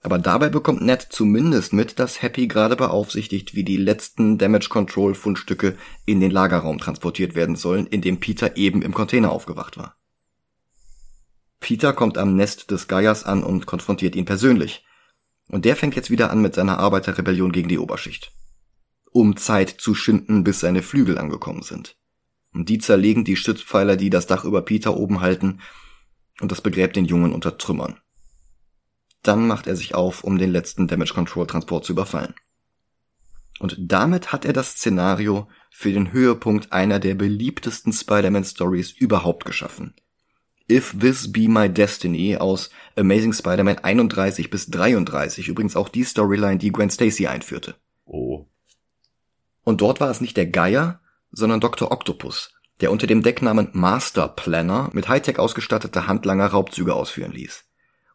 [0.00, 5.14] Aber dabei bekommt Ned zumindest mit, dass Happy gerade beaufsichtigt, wie die letzten Damage Control
[5.14, 9.96] Fundstücke in den Lagerraum transportiert werden sollen, in dem Peter eben im Container aufgewacht war.
[11.58, 14.84] Peter kommt am Nest des Geiers an und konfrontiert ihn persönlich.
[15.48, 18.32] Und der fängt jetzt wieder an mit seiner Arbeiterrebellion gegen die Oberschicht.
[19.10, 21.96] Um Zeit zu schinden, bis seine Flügel angekommen sind.
[22.56, 25.60] Und die zerlegen die Stützpfeiler, die das Dach über Peter oben halten,
[26.40, 28.00] und das begräbt den Jungen unter Trümmern.
[29.22, 32.34] Dann macht er sich auf, um den letzten Damage Control Transport zu überfallen.
[33.58, 39.44] Und damit hat er das Szenario für den Höhepunkt einer der beliebtesten Spider-Man Stories überhaupt
[39.44, 39.94] geschaffen.
[40.70, 46.56] If This Be My Destiny aus Amazing Spider-Man 31 bis 33, übrigens auch die Storyline,
[46.56, 47.74] die Gwen Stacy einführte.
[48.06, 48.46] Oh.
[49.62, 51.00] Und dort war es nicht der Geier,
[51.36, 51.92] sondern Dr.
[51.92, 57.64] Octopus, der unter dem Decknamen Master Planner mit Hightech ausgestattete Handlanger Raubzüge ausführen ließ.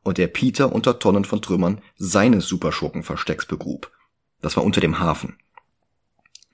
[0.04, 3.92] Und der Peter unter Tonnen von Trümmern seines Superschurkenverstecks begrub.
[4.42, 5.38] Das war unter dem Hafen.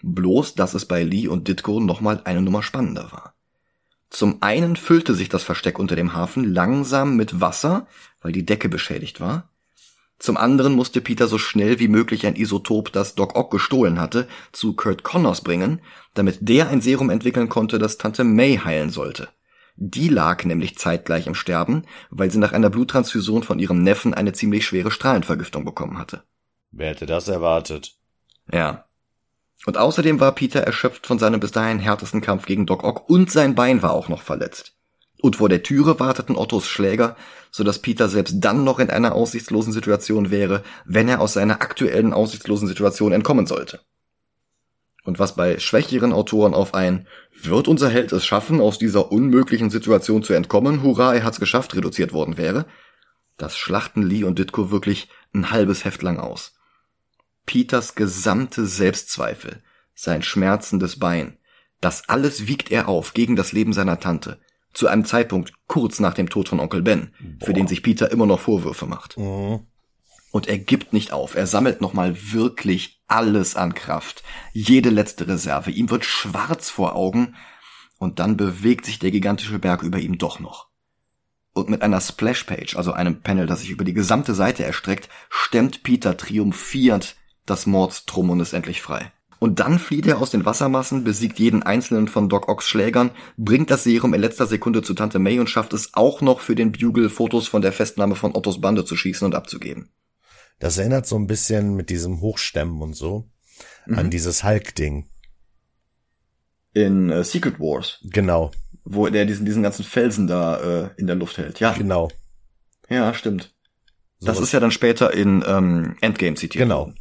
[0.03, 3.33] Bloß, dass es bei Lee und Ditko nochmal eine Nummer spannender war.
[4.09, 7.87] Zum einen füllte sich das Versteck unter dem Hafen langsam mit Wasser,
[8.21, 9.49] weil die Decke beschädigt war.
[10.19, 14.27] Zum anderen musste Peter so schnell wie möglich ein Isotop, das Doc Ock gestohlen hatte,
[14.51, 15.81] zu Kurt Connors bringen,
[16.15, 19.29] damit der ein Serum entwickeln konnte, das Tante May heilen sollte.
[19.75, 24.33] Die lag nämlich zeitgleich im Sterben, weil sie nach einer Bluttransfusion von ihrem Neffen eine
[24.33, 26.23] ziemlich schwere Strahlenvergiftung bekommen hatte.
[26.71, 27.95] Wer hätte das erwartet?
[28.51, 28.85] Ja.
[29.67, 33.29] Und außerdem war Peter erschöpft von seinem bis dahin härtesten Kampf gegen Doc Ock und
[33.31, 34.76] sein Bein war auch noch verletzt.
[35.19, 37.15] Und vor der Türe warteten Ottos Schläger,
[37.49, 41.61] so dass Peter selbst dann noch in einer aussichtslosen Situation wäre, wenn er aus seiner
[41.61, 43.79] aktuellen aussichtslosen Situation entkommen sollte.
[45.03, 47.07] Und was bei schwächeren Autoren auf ein
[47.41, 51.75] Wird unser Held es schaffen, aus dieser unmöglichen Situation zu entkommen, hurra, er hat's geschafft,
[51.75, 52.65] reduziert worden wäre,
[53.37, 56.55] das schlachten Lee und Ditko wirklich ein halbes Heft lang aus.
[57.45, 59.63] Peters gesamte Selbstzweifel,
[59.95, 61.37] sein schmerzendes Bein,
[61.79, 64.39] das alles wiegt er auf gegen das Leben seiner Tante,
[64.77, 67.47] zu einem Zeitpunkt kurz nach dem Tod von Onkel Ben, Boah.
[67.47, 69.17] für den sich Peter immer noch Vorwürfe macht.
[69.17, 69.61] Mhm.
[70.31, 74.23] Und er gibt nicht auf, er sammelt nochmal wirklich alles an Kraft,
[74.53, 77.35] jede letzte Reserve, ihm wird schwarz vor Augen,
[77.97, 80.67] und dann bewegt sich der gigantische Berg über ihm doch noch.
[81.53, 85.81] Und mit einer Splashpage, also einem Panel, das sich über die gesamte Seite erstreckt, stemmt
[85.81, 87.15] Peter triumphierend
[87.47, 89.11] das Mordstrum und ist endlich frei.
[89.39, 93.69] Und dann flieht er aus den Wassermassen, besiegt jeden einzelnen von Doc Ocks Schlägern, bringt
[93.69, 96.71] das Serum in letzter Sekunde zu Tante May und schafft es auch noch für den
[96.71, 99.89] Bugle Fotos von der Festnahme von Ottos Bande zu schießen und abzugeben.
[100.59, 103.29] Das erinnert so ein bisschen mit diesem Hochstemmen und so
[103.85, 103.99] mhm.
[103.99, 105.07] an dieses Hulk-Ding.
[106.73, 107.99] In äh, Secret Wars.
[108.03, 108.51] Genau.
[108.83, 111.59] Wo der diesen, diesen ganzen Felsen da äh, in der Luft hält.
[111.59, 111.73] Ja.
[111.73, 112.09] Genau.
[112.89, 113.53] Ja, stimmt.
[114.19, 116.63] So das ist ja dann später in ähm, Endgame zitiert.
[116.63, 116.93] Genau.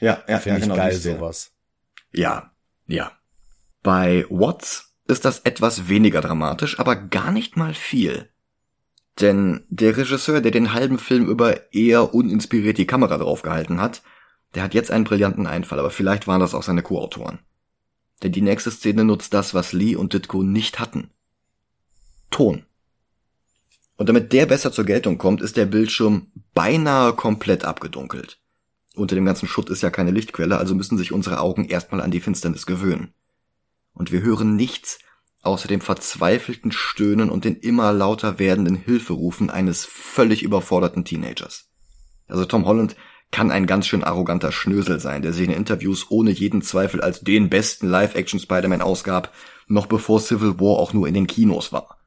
[0.00, 0.76] Ja, ja, Finde ja, genau.
[0.76, 1.53] geil, sowas.
[2.14, 2.52] Ja,
[2.86, 3.12] ja.
[3.82, 8.30] Bei Watts ist das etwas weniger dramatisch, aber gar nicht mal viel.
[9.20, 14.02] Denn der Regisseur, der den halben Film über eher uninspiriert die Kamera draufgehalten hat,
[14.54, 17.40] der hat jetzt einen brillanten Einfall, aber vielleicht waren das auch seine Co-Autoren.
[18.22, 21.10] Denn die nächste Szene nutzt das, was Lee und Ditko nicht hatten.
[22.30, 22.64] Ton.
[23.96, 28.40] Und damit der besser zur Geltung kommt, ist der Bildschirm beinahe komplett abgedunkelt.
[28.94, 32.10] Unter dem ganzen Schutt ist ja keine Lichtquelle, also müssen sich unsere Augen erstmal an
[32.10, 33.12] die Finsternis gewöhnen.
[33.92, 34.98] Und wir hören nichts
[35.42, 41.70] außer dem verzweifelten Stöhnen und den immer lauter werdenden Hilferufen eines völlig überforderten Teenagers.
[42.28, 42.96] Also Tom Holland
[43.30, 47.20] kann ein ganz schön arroganter Schnösel sein, der sich in Interviews ohne jeden Zweifel als
[47.20, 49.34] den besten Live-Action Spider-Man ausgab,
[49.66, 51.98] noch bevor Civil War auch nur in den Kinos war.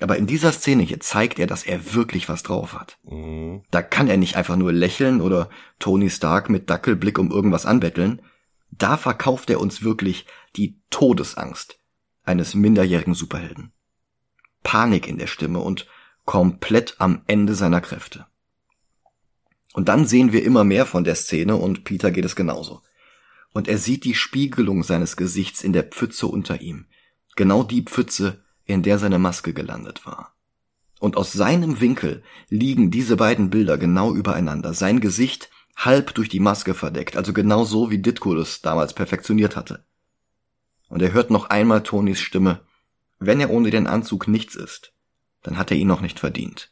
[0.00, 2.98] Aber in dieser Szene hier zeigt er, dass er wirklich was drauf hat.
[3.04, 3.62] Mhm.
[3.70, 8.22] Da kann er nicht einfach nur lächeln oder Tony Stark mit Dackelblick um irgendwas anbetteln.
[8.70, 10.26] Da verkauft er uns wirklich
[10.56, 11.78] die Todesangst
[12.24, 13.72] eines minderjährigen Superhelden.
[14.62, 15.86] Panik in der Stimme und
[16.24, 18.26] komplett am Ende seiner Kräfte.
[19.72, 22.82] Und dann sehen wir immer mehr von der Szene und Peter geht es genauso.
[23.52, 26.86] Und er sieht die Spiegelung seines Gesichts in der Pfütze unter ihm.
[27.36, 28.42] Genau die Pfütze,
[28.72, 30.34] in der seine Maske gelandet war.
[30.98, 36.40] Und aus seinem Winkel liegen diese beiden Bilder genau übereinander, sein Gesicht halb durch die
[36.40, 39.84] Maske verdeckt, also genau so, wie Ditko es damals perfektioniert hatte.
[40.88, 42.60] Und er hört noch einmal Tonys Stimme,
[43.18, 44.92] wenn er ohne den Anzug nichts ist,
[45.42, 46.70] dann hat er ihn noch nicht verdient.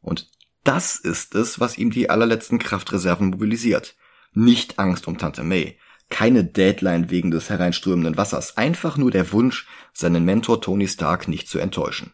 [0.00, 0.30] Und
[0.64, 3.96] das ist es, was ihm die allerletzten Kraftreserven mobilisiert.
[4.32, 5.78] Nicht Angst um Tante May,
[6.10, 11.48] keine Deadline wegen des hereinströmenden Wassers, einfach nur der Wunsch, seinen Mentor Tony Stark nicht
[11.48, 12.12] zu enttäuschen.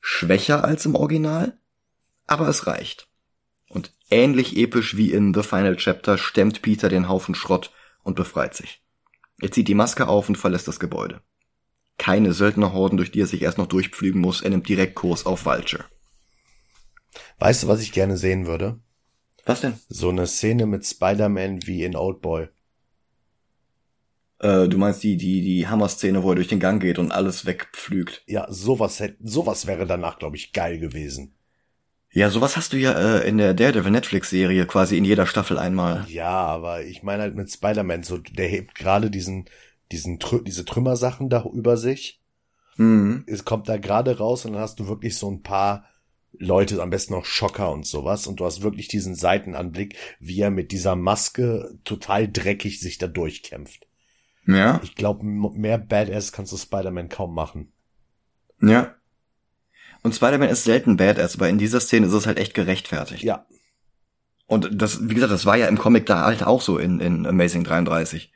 [0.00, 1.56] Schwächer als im Original,
[2.26, 3.08] aber es reicht.
[3.68, 7.72] Und ähnlich episch wie in The Final Chapter stemmt Peter den Haufen Schrott
[8.02, 8.82] und befreit sich.
[9.40, 11.22] Er zieht die Maske auf und verlässt das Gebäude.
[11.96, 15.46] Keine Söldnerhorden, durch die er sich erst noch durchpflügen muss, er nimmt direkt Kurs auf
[15.46, 15.84] Vulture.
[17.38, 18.80] Weißt du, was ich gerne sehen würde?
[19.44, 19.78] Was denn?
[19.88, 22.48] So eine Szene mit Spider-Man wie in Oldboy.
[24.44, 27.46] Äh, du meinst die, die, die Hammer-Szene, wo er durch den Gang geht und alles
[27.46, 28.22] wegpflügt.
[28.26, 31.34] Ja, sowas hätte, sowas wäre danach, glaube ich, geil gewesen.
[32.10, 36.04] Ja, sowas hast du ja äh, in der Daredevil Netflix-Serie quasi in jeder Staffel einmal.
[36.08, 39.46] Ja, aber ich meine halt mit Spider-Man, so, der hebt gerade diesen,
[39.90, 42.20] diesen, diese Trümmersachen da über sich.
[42.76, 43.24] Mhm.
[43.26, 45.86] Es kommt da gerade raus und dann hast du wirklich so ein paar
[46.38, 48.26] Leute, am besten noch Schocker und sowas.
[48.26, 53.06] Und du hast wirklich diesen Seitenanblick, wie er mit dieser Maske total dreckig sich da
[53.06, 53.86] durchkämpft.
[54.46, 54.80] Ja.
[54.82, 57.72] Ich glaube, mehr Badass kannst du Spider-Man kaum machen.
[58.60, 58.94] Ja.
[60.02, 63.22] Und Spider-Man ist selten Badass, aber in dieser Szene ist es halt echt gerechtfertigt.
[63.22, 63.46] Ja.
[64.46, 67.26] Und das, wie gesagt, das war ja im Comic da halt auch so in, in
[67.26, 68.32] Amazing 33.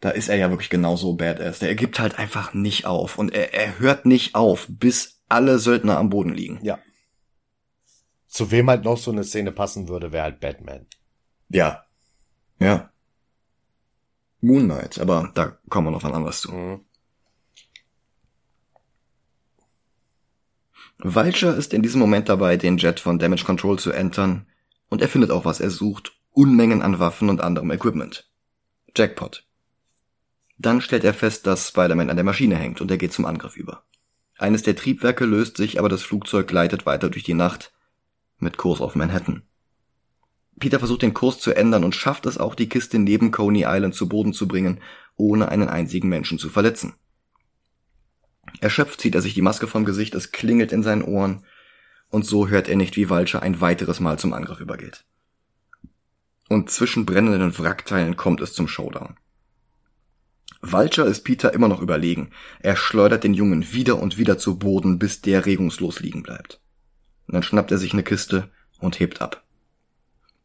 [0.00, 1.58] Da ist er ja wirklich genauso Badass.
[1.58, 3.18] Der gibt halt einfach nicht auf.
[3.18, 6.60] Und er, er hört nicht auf, bis alle Söldner am Boden liegen.
[6.62, 6.78] Ja.
[8.28, 10.86] Zu wem halt noch so eine Szene passen würde, wäre halt Batman.
[11.48, 11.84] Ja.
[12.58, 12.91] Ja.
[14.42, 16.52] Moon Knight, aber da kommen wir noch wann anders zu.
[16.52, 16.80] Mhm.
[20.98, 24.46] Vulture ist in diesem Moment dabei, den Jet von Damage Control zu entern,
[24.88, 28.28] und er findet auch, was er sucht, Unmengen an Waffen und anderem Equipment.
[28.96, 29.44] Jackpot.
[30.58, 33.56] Dann stellt er fest, dass Spider-Man an der Maschine hängt und er geht zum Angriff
[33.56, 33.84] über.
[34.38, 37.72] Eines der Triebwerke löst sich, aber das Flugzeug gleitet weiter durch die Nacht
[38.38, 39.42] mit Kurs auf Manhattan.
[40.58, 43.94] Peter versucht den Kurs zu ändern und schafft es auch, die Kiste neben Coney Island
[43.94, 44.80] zu Boden zu bringen,
[45.16, 46.94] ohne einen einzigen Menschen zu verletzen.
[48.60, 51.44] Erschöpft zieht er sich die Maske vom Gesicht, es klingelt in seinen Ohren,
[52.08, 55.04] und so hört er nicht, wie Walcher ein weiteres Mal zum Angriff übergeht.
[56.48, 59.16] Und zwischen brennenden Wrackteilen kommt es zum Showdown.
[60.60, 62.30] Vulture ist Peter immer noch überlegen.
[62.60, 66.60] Er schleudert den Jungen wieder und wieder zu Boden, bis der regungslos liegen bleibt.
[67.26, 69.42] dann schnappt er sich eine Kiste und hebt ab.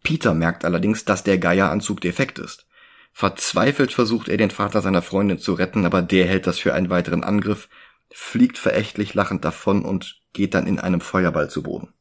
[0.07, 2.65] Peter merkt allerdings, dass der Geieranzug defekt ist.
[3.11, 6.89] Verzweifelt versucht er den Vater seiner Freundin zu retten, aber der hält das für einen
[6.89, 7.67] weiteren Angriff,
[8.09, 11.93] fliegt verächtlich lachend davon und geht dann in einem Feuerball zu Boden.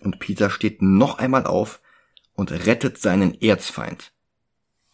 [0.00, 1.80] Und Peter steht noch einmal auf
[2.32, 4.10] und rettet seinen Erzfeind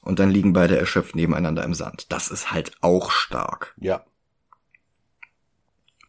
[0.03, 2.13] und dann liegen beide erschöpft nebeneinander im Sand.
[2.13, 3.75] Das ist halt auch stark.
[3.81, 4.05] Ja.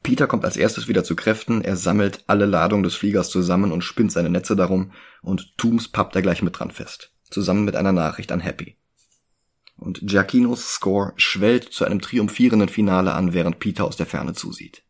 [0.05, 3.83] Peter kommt als erstes wieder zu Kräften, er sammelt alle Ladungen des Fliegers zusammen und
[3.83, 4.91] spinnt seine Netze darum
[5.23, 7.11] und Tooms pappt er gleich mit dran fest.
[7.31, 8.77] Zusammen mit einer Nachricht an Happy.
[9.77, 14.83] Und Giacinos Score schwellt zu einem triumphierenden Finale an, während Peter aus der Ferne zusieht.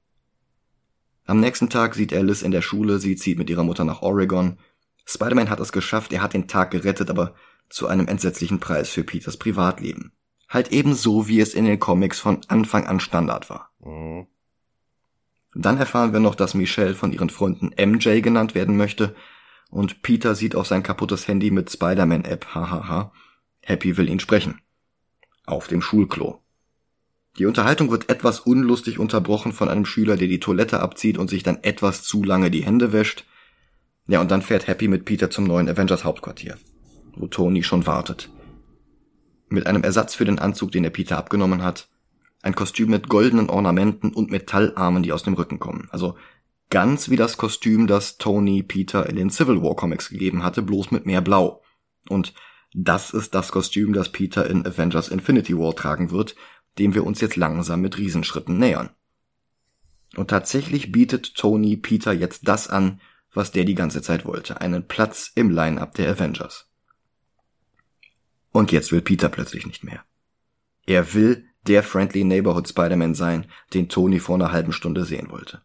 [1.23, 4.59] Am nächsten Tag sieht Liz in der Schule, sie zieht mit ihrer Mutter nach Oregon.
[5.05, 7.35] Spider-Man hat es geschafft, er hat den Tag gerettet, aber
[7.69, 10.11] zu einem entsetzlichen Preis für Peters Privatleben.
[10.49, 13.71] Halt ebenso, wie es in den Comics von Anfang an Standard war.
[13.79, 14.27] Mhm.
[15.55, 19.15] Dann erfahren wir noch, dass Michelle von ihren Freunden MJ genannt werden möchte
[19.71, 23.11] und Peter sieht auf sein kaputtes Handy mit Spider-Man-App, hahaha.
[23.61, 24.61] Happy will ihn sprechen.
[25.45, 26.41] Auf dem Schulklo.
[27.37, 31.43] Die Unterhaltung wird etwas unlustig unterbrochen von einem Schüler, der die Toilette abzieht und sich
[31.43, 33.25] dann etwas zu lange die Hände wäscht.
[34.07, 36.57] Ja, und dann fährt Happy mit Peter zum neuen Avengers Hauptquartier
[37.15, 38.29] wo Tony schon wartet.
[39.49, 41.87] Mit einem Ersatz für den Anzug, den er Peter abgenommen hat,
[42.45, 45.87] ein Kostüm mit goldenen Ornamenten und Metallarmen, die aus dem Rücken kommen.
[45.89, 46.15] Also
[46.69, 50.91] ganz wie das Kostüm, das Tony Peter in den Civil War Comics gegeben hatte, bloß
[50.91, 51.63] mit mehr Blau.
[52.07, 52.35] Und
[52.71, 56.35] das ist das Kostüm, das Peter in Avengers Infinity War tragen wird,
[56.77, 58.91] dem wir uns jetzt langsam mit Riesenschritten nähern.
[60.15, 63.01] Und tatsächlich bietet Tony Peter jetzt das an,
[63.33, 66.69] was der die ganze Zeit wollte, einen Platz im Line-up der Avengers.
[68.51, 70.03] Und jetzt will Peter plötzlich nicht mehr.
[70.85, 75.61] Er will der Friendly Neighborhood Spider-Man sein, den Tony vor einer halben Stunde sehen wollte.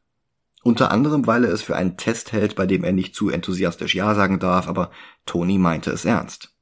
[0.62, 3.94] Unter anderem, weil er es für einen Test hält, bei dem er nicht zu enthusiastisch
[3.94, 4.90] Ja sagen darf, aber
[5.24, 6.54] Tony meinte es ernst.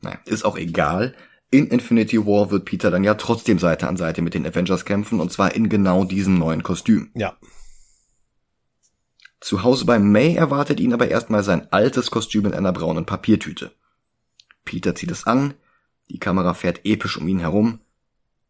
[0.00, 1.14] Naja, ist auch egal.
[1.50, 5.18] In Infinity War wird Peter dann ja trotzdem Seite an Seite mit den Avengers kämpfen,
[5.18, 7.10] und zwar in genau diesem neuen Kostüm.
[7.14, 7.36] Ja.
[9.40, 13.72] Zu Hause bei May erwartet ihn aber erstmal sein altes Kostüm in einer braunen Papiertüte.
[14.64, 15.54] Peter zieht es an,
[16.10, 17.80] die Kamera fährt episch um ihn herum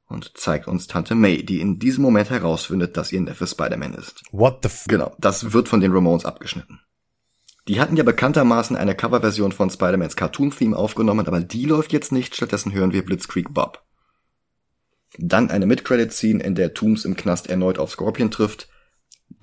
[0.09, 4.23] und zeigt uns Tante May, die in diesem Moment herausfindet, dass ihr Neffe Spider-Man ist.
[4.33, 6.81] What the f Genau, das wird von den Ramones abgeschnitten.
[7.69, 12.35] Die hatten ja bekanntermaßen eine Coverversion von Spider-Mans Cartoon-Theme aufgenommen, aber die läuft jetzt nicht,
[12.35, 13.85] stattdessen hören wir Blitzkrieg Bob.
[15.19, 18.69] Dann eine Mid-Credit-Scene, in der Tooms im Knast erneut auf Scorpion trifft,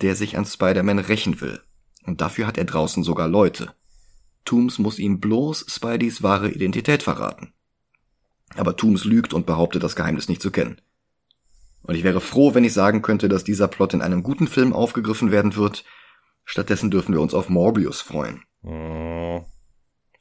[0.01, 1.61] der sich an Spider-Man rächen will.
[2.03, 3.73] Und dafür hat er draußen sogar Leute.
[4.43, 7.53] Tooms muss ihm bloß Spideys wahre Identität verraten.
[8.53, 10.79] Aber Tooms lügt und behauptet, das Geheimnis nicht zu kennen.
[11.83, 14.73] Und ich wäre froh, wenn ich sagen könnte, dass dieser Plot in einem guten Film
[14.73, 15.83] aufgegriffen werden wird.
[16.43, 18.43] Stattdessen dürfen wir uns auf Morbius freuen.
[18.63, 19.45] Oh.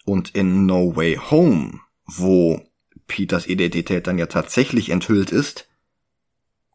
[0.05, 2.61] Und in No Way Home, wo
[3.07, 5.69] Peters Identität dann ja tatsächlich enthüllt ist,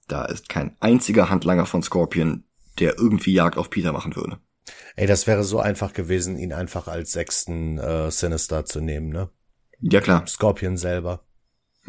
[0.08, 2.44] da ist kein einziger Handlanger von Scorpion,
[2.80, 4.40] der irgendwie Jagd auf Peter machen würde.
[4.96, 9.30] Ey, das wäre so einfach gewesen, ihn einfach als sechsten äh, Sinister zu nehmen, ne?
[9.80, 10.28] Ja, klar.
[10.28, 11.24] Scorpion selber.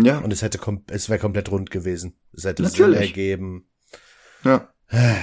[0.05, 0.19] Ja.
[0.19, 2.15] Und es hätte kom es wäre komplett rund gewesen.
[2.33, 2.99] Es hätte Natürlich.
[2.99, 3.65] Sinn ergeben.
[4.45, 4.73] Ja.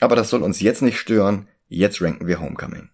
[0.00, 1.48] Aber das soll uns jetzt nicht stören.
[1.68, 2.90] Jetzt ranken wir Homecoming.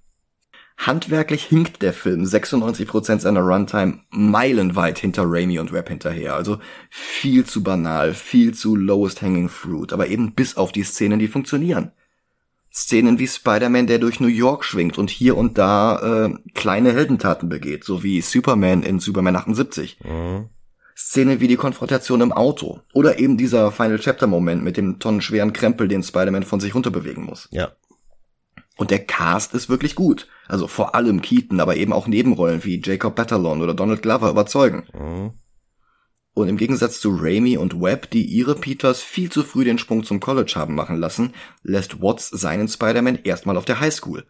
[0.78, 6.34] Handwerklich hinkt der Film 96% seiner Runtime meilenweit hinter Raimi und Webb hinterher.
[6.34, 6.58] Also
[6.90, 11.28] viel zu banal, viel zu lowest hanging fruit, aber eben bis auf die Szenen, die
[11.28, 11.92] funktionieren.
[12.70, 17.48] Szenen wie Spider-Man, der durch New York schwingt und hier und da äh, kleine Heldentaten
[17.48, 19.98] begeht, so wie Superman in Superman 78.
[20.04, 20.50] Mhm.
[20.96, 25.52] Szene wie die Konfrontation im Auto oder eben dieser Final Chapter Moment mit dem tonnenschweren
[25.52, 27.48] Krempel, den Spider-Man von sich runterbewegen muss.
[27.50, 27.72] Ja.
[28.78, 30.26] Und der Cast ist wirklich gut.
[30.48, 34.86] Also vor allem Keaton, aber eben auch Nebenrollen wie Jacob Batalon oder Donald Glover überzeugen.
[34.94, 35.32] Mhm.
[36.32, 40.04] Und im Gegensatz zu Raimi und Webb, die ihre Peters viel zu früh den Sprung
[40.04, 41.32] zum College haben machen lassen,
[41.62, 44.26] lässt Watts seinen Spider-Man erstmal auf der Highschool,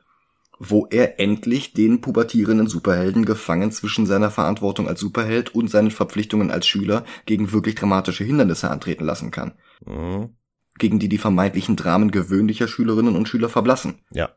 [0.59, 6.51] wo er endlich den pubertierenden Superhelden gefangen zwischen seiner Verantwortung als Superheld und seinen Verpflichtungen
[6.51, 9.53] als Schüler gegen wirklich dramatische Hindernisse antreten lassen kann,
[9.85, 10.31] Mhm.
[10.79, 14.01] gegen die die vermeintlichen Dramen gewöhnlicher Schülerinnen und Schüler verblassen.
[14.11, 14.31] Ja.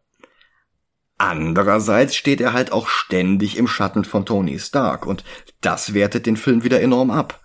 [1.17, 5.25] Andererseits steht er halt auch ständig im Schatten von Tony Stark und
[5.59, 7.41] das wertet den Film wieder enorm ab.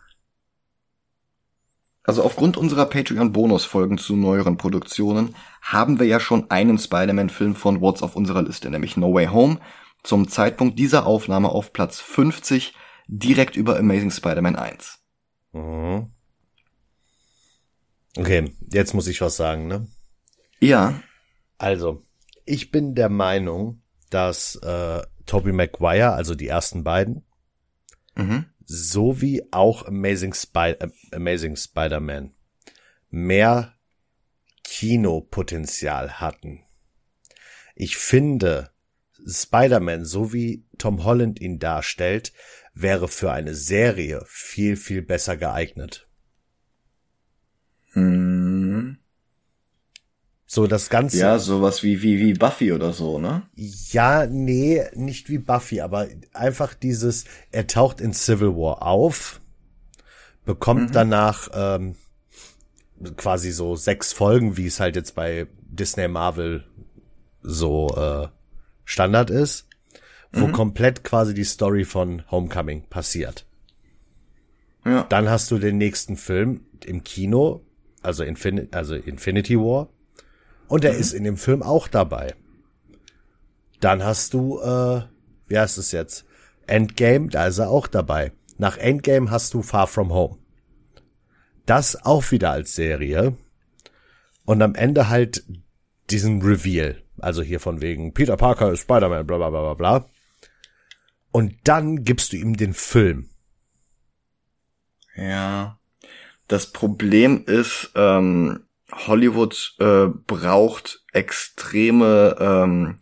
[2.04, 8.02] Also aufgrund unserer Patreon-Bonusfolgen zu neueren Produktionen haben wir ja schon einen Spider-Man-Film von Watts
[8.02, 9.58] auf unserer Liste, nämlich No Way Home,
[10.02, 12.74] zum Zeitpunkt dieser Aufnahme auf Platz 50,
[13.08, 14.98] direkt über Amazing Spider-Man 1.
[15.52, 16.10] Mhm.
[18.16, 19.88] Okay, jetzt muss ich was sagen, ne?
[20.60, 21.00] Ja.
[21.56, 22.02] Also,
[22.44, 27.24] ich bin der Meinung, dass äh, Tobey Maguire, also die ersten beiden,
[28.16, 28.46] Mhm.
[28.66, 32.34] Sowie auch Amazing, Spy äh, Amazing Spider-Man
[33.10, 33.74] mehr
[34.64, 36.64] Kinopotenzial hatten.
[37.74, 38.70] Ich finde,
[39.26, 42.32] Spider-Man, so wie Tom Holland ihn darstellt,
[42.74, 46.08] wäre für eine Serie viel, viel besser geeignet.
[47.92, 48.34] Hm.
[50.54, 51.18] So das Ganze.
[51.18, 53.42] Ja, sowas wie, wie, wie Buffy oder so, ne?
[53.56, 59.40] Ja, nee, nicht wie Buffy, aber einfach dieses, er taucht in Civil War auf,
[60.44, 61.96] bekommt danach ähm,
[63.16, 66.62] quasi so sechs Folgen, wie es halt jetzt bei Disney Marvel
[67.42, 68.28] so äh,
[68.84, 69.66] Standard ist,
[70.30, 73.44] wo komplett quasi die Story von Homecoming passiert.
[74.84, 75.02] Ja.
[75.08, 77.64] Dann hast du den nächsten Film im Kino,
[78.02, 79.88] also, Infin also Infinity War.
[80.68, 82.34] Und er ist in dem Film auch dabei.
[83.80, 85.02] Dann hast du, äh,
[85.46, 86.24] wie heißt es jetzt?
[86.66, 88.32] Endgame, da ist er auch dabei.
[88.56, 90.38] Nach Endgame hast du Far From Home.
[91.66, 93.36] Das auch wieder als Serie.
[94.44, 95.44] Und am Ende halt
[96.10, 97.02] diesen Reveal.
[97.18, 100.10] Also hier von wegen Peter Parker ist Spider-Man, bla bla bla bla bla.
[101.30, 103.28] Und dann gibst du ihm den Film.
[105.16, 105.78] Ja.
[106.48, 108.64] Das Problem ist, ähm,
[109.06, 112.98] Hollywood äh, braucht extreme ähm,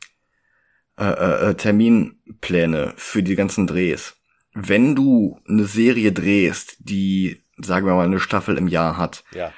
[0.98, 4.14] äh, äh, Terminpläne für die ganzen Drehs.
[4.54, 9.52] Wenn du eine Serie drehst, die, sagen wir mal, eine Staffel im Jahr hat, Ja.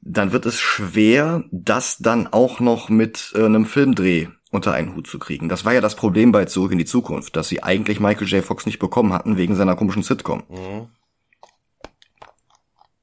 [0.00, 5.08] dann wird es schwer, das dann auch noch mit äh, einem Filmdreh unter einen Hut
[5.08, 5.48] zu kriegen.
[5.48, 8.44] Das war ja das Problem bei Zurück in die Zukunft, dass sie eigentlich Michael J.
[8.44, 10.44] Fox nicht bekommen hatten wegen seiner komischen Sitcom.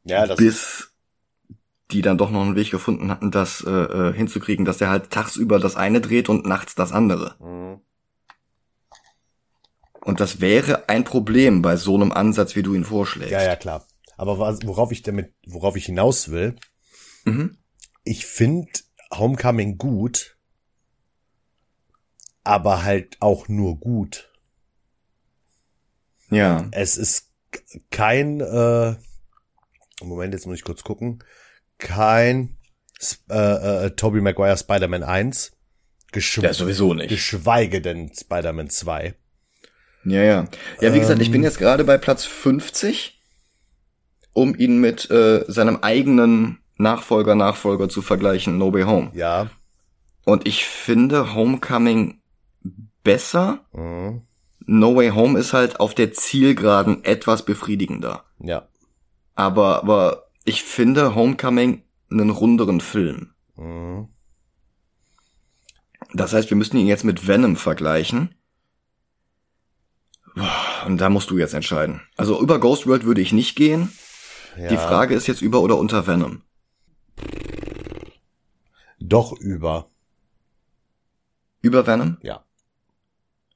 [0.05, 0.92] Ja, das bis
[1.91, 5.09] die dann doch noch einen Weg gefunden hatten, das äh, äh, hinzukriegen, dass der halt
[5.11, 7.35] tagsüber das eine dreht und nachts das andere.
[7.39, 7.81] Mhm.
[10.01, 13.31] Und das wäre ein Problem bei so einem Ansatz, wie du ihn vorschlägst.
[13.31, 13.85] Ja, ja, klar.
[14.17, 16.55] Aber was, worauf ich damit, worauf ich hinaus will,
[17.25, 17.57] Mhm.
[18.03, 18.67] ich finde
[19.13, 20.37] Homecoming gut,
[22.43, 24.29] aber halt auch nur gut.
[26.29, 26.67] ja.
[26.71, 27.31] Es ist
[27.91, 28.95] kein, äh,
[30.01, 31.23] Moment, jetzt muss ich kurz gucken,
[31.83, 32.57] kein
[33.29, 35.51] äh, äh, Tobey Maguire Spider-Man 1,
[36.11, 37.09] geschw Ja, sowieso nicht.
[37.09, 39.13] geschweige denn Spider-Man 2.
[40.05, 40.47] Ja, ja.
[40.81, 41.33] Ja, wie gesagt, ich Ähm.
[41.33, 43.21] bin jetzt gerade bei Platz 50,
[44.33, 49.11] um ihn mit äh, seinem eigenen Nachfolger, Nachfolger zu vergleichen, No Way Home.
[49.13, 49.49] Ja.
[50.25, 52.21] Und ich finde Homecoming
[53.03, 53.59] besser.
[53.73, 54.21] Mhm.
[54.65, 58.23] No Way Home ist halt auf der Zielgeraden etwas befriedigender.
[58.39, 58.67] Ja.
[59.35, 63.33] Aber, aber ich finde Homecoming einen runderen Film.
[63.55, 64.07] Mhm.
[66.13, 68.35] Das heißt, wir müssen ihn jetzt mit Venom vergleichen.
[70.85, 72.01] Und da musst du jetzt entscheiden.
[72.17, 73.91] Also über Ghost World würde ich nicht gehen.
[74.57, 74.67] ja.
[74.67, 76.43] Die Frage ist jetzt über oder unter Venom.
[78.99, 79.89] Doch über.
[81.61, 82.17] Über Venom?
[82.21, 82.43] Ja.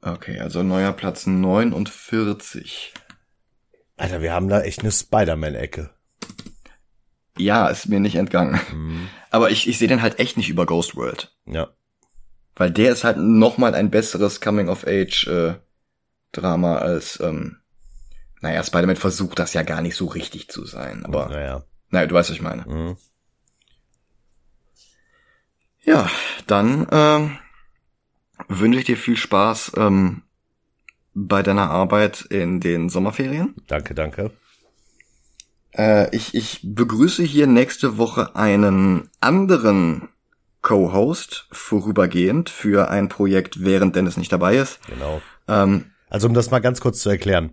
[0.02, 2.94] Okay, also neuer Platz 49.
[3.98, 5.97] Alter, wir haben da echt eine Spider-Man-Ecke.
[7.40, 8.60] Ja, ist mir nicht entgangen.
[8.72, 9.10] Mhm.
[9.30, 11.36] Aber ich, ich sehe den halt echt nicht über Ghost World.
[11.46, 11.70] Ja.
[12.56, 17.58] Weil der ist halt noch mal ein besseres Coming-of-Age-Drama als, ähm,
[18.42, 21.06] naja, Spider-Man versucht das ja gar nicht so richtig zu sein.
[21.06, 21.64] Aber, Naja.
[21.90, 22.64] naja, du weißt, was ich meine.
[22.68, 22.98] Mhm.
[25.84, 26.10] Ja,
[26.48, 27.38] dann ähm,
[28.48, 30.24] wünsche ich dir viel Spaß ähm,
[31.14, 33.56] bei deiner Arbeit in den Sommerferien.
[33.68, 34.32] Danke, danke.
[35.78, 40.10] Äh, ich, ich begrüße hier nächste Woche einen anderen
[40.62, 44.80] Co-Host vorübergehend für ein Projekt, während Dennis nicht dabei ist.
[44.88, 45.22] Genau.
[45.48, 47.52] Ähm, Also um das mal ganz kurz zu erklären.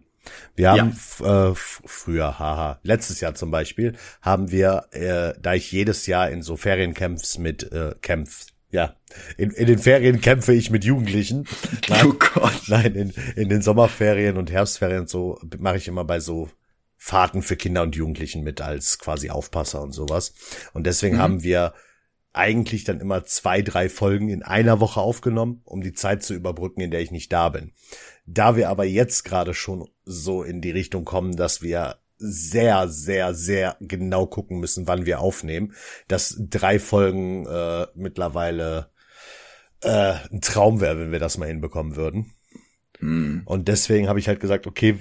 [0.57, 1.51] Wir haben Ja.
[1.51, 6.41] äh, früher, haha, letztes Jahr zum Beispiel, haben wir, äh, da ich jedes Jahr in
[6.43, 8.95] so Feriencamps mit äh, Camps, ja,
[9.37, 11.47] in, in den Ferien kämpfe ich mit Jugendlichen.
[11.89, 12.63] Nein, oh Gott.
[12.69, 16.49] nein in, in den Sommerferien und Herbstferien und so mache ich immer bei so
[17.05, 20.33] Fahrten für Kinder und Jugendlichen mit als quasi Aufpasser und sowas.
[20.73, 21.75] Und deswegen haben wir
[22.33, 26.81] eigentlich dann immer zwei, drei Folgen in einer Woche aufgenommen, um die Zeit zu überbrücken,
[26.81, 27.73] in der ich nicht da bin.
[28.25, 33.35] Da wir aber jetzt gerade schon so in die Richtung kommen, dass wir sehr, sehr,
[33.35, 35.75] sehr genau gucken müssen, wann wir aufnehmen,
[36.09, 38.89] dass drei Folgen äh, mittlerweile
[39.83, 42.33] äh, ein Traum wäre, wenn wir das mal hinbekommen würden.
[43.01, 43.43] Hm.
[43.45, 45.01] Und deswegen habe ich halt gesagt, okay,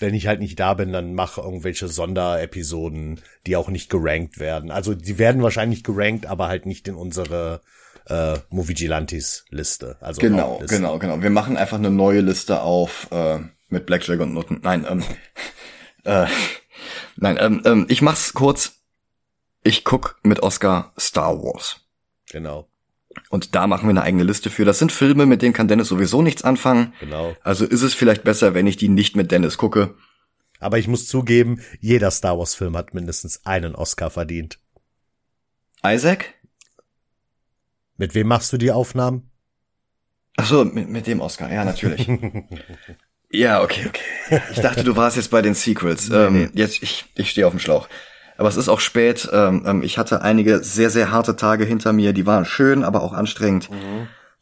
[0.00, 4.70] wenn ich halt nicht da bin, dann mach irgendwelche Sonderepisoden, die auch nicht gerankt werden.
[4.70, 7.60] Also die werden wahrscheinlich gerankt, aber halt nicht in unsere
[8.06, 9.96] äh, Movigilantes Liste.
[10.00, 10.76] Also Genau, Hauptliste.
[10.76, 11.22] genau, genau.
[11.22, 13.38] Wir machen einfach eine neue Liste auf äh,
[13.68, 14.60] mit Blackjack und Noten.
[14.62, 15.04] Nein, ähm,
[16.04, 16.26] äh,
[17.16, 18.76] nein, ähm, ähm, ich mach's kurz.
[19.62, 21.80] Ich guck mit Oscar Star Wars.
[22.30, 22.69] Genau,
[23.28, 24.64] Und da machen wir eine eigene Liste für.
[24.64, 26.92] Das sind Filme, mit denen kann Dennis sowieso nichts anfangen.
[27.00, 27.36] genau.
[27.42, 29.94] Also ist es vielleicht besser, wenn ich die nicht mit Dennis gucke.
[30.60, 34.58] Aber ich muss zugeben, jeder Star Wars Film hat mindestens einen Oscar verdient.
[35.84, 36.34] Isaac?
[37.96, 39.30] Mit wem machst du die Aufnahmen?
[40.36, 42.06] Ach so, mit, mit dem Oscar, ja, natürlich.
[43.30, 44.40] ja, okay, okay.
[44.52, 46.08] Ich dachte, du warst jetzt bei den Sequels.
[46.10, 47.88] ähm, Jetzt, ich, ich stehe auf dem Schlauch.
[48.40, 49.28] Aber es ist auch spät.
[49.34, 52.14] Ähm, ähm, ich hatte einige sehr, sehr harte Tage hinter mir.
[52.14, 53.68] Die waren schön, aber auch anstrengend.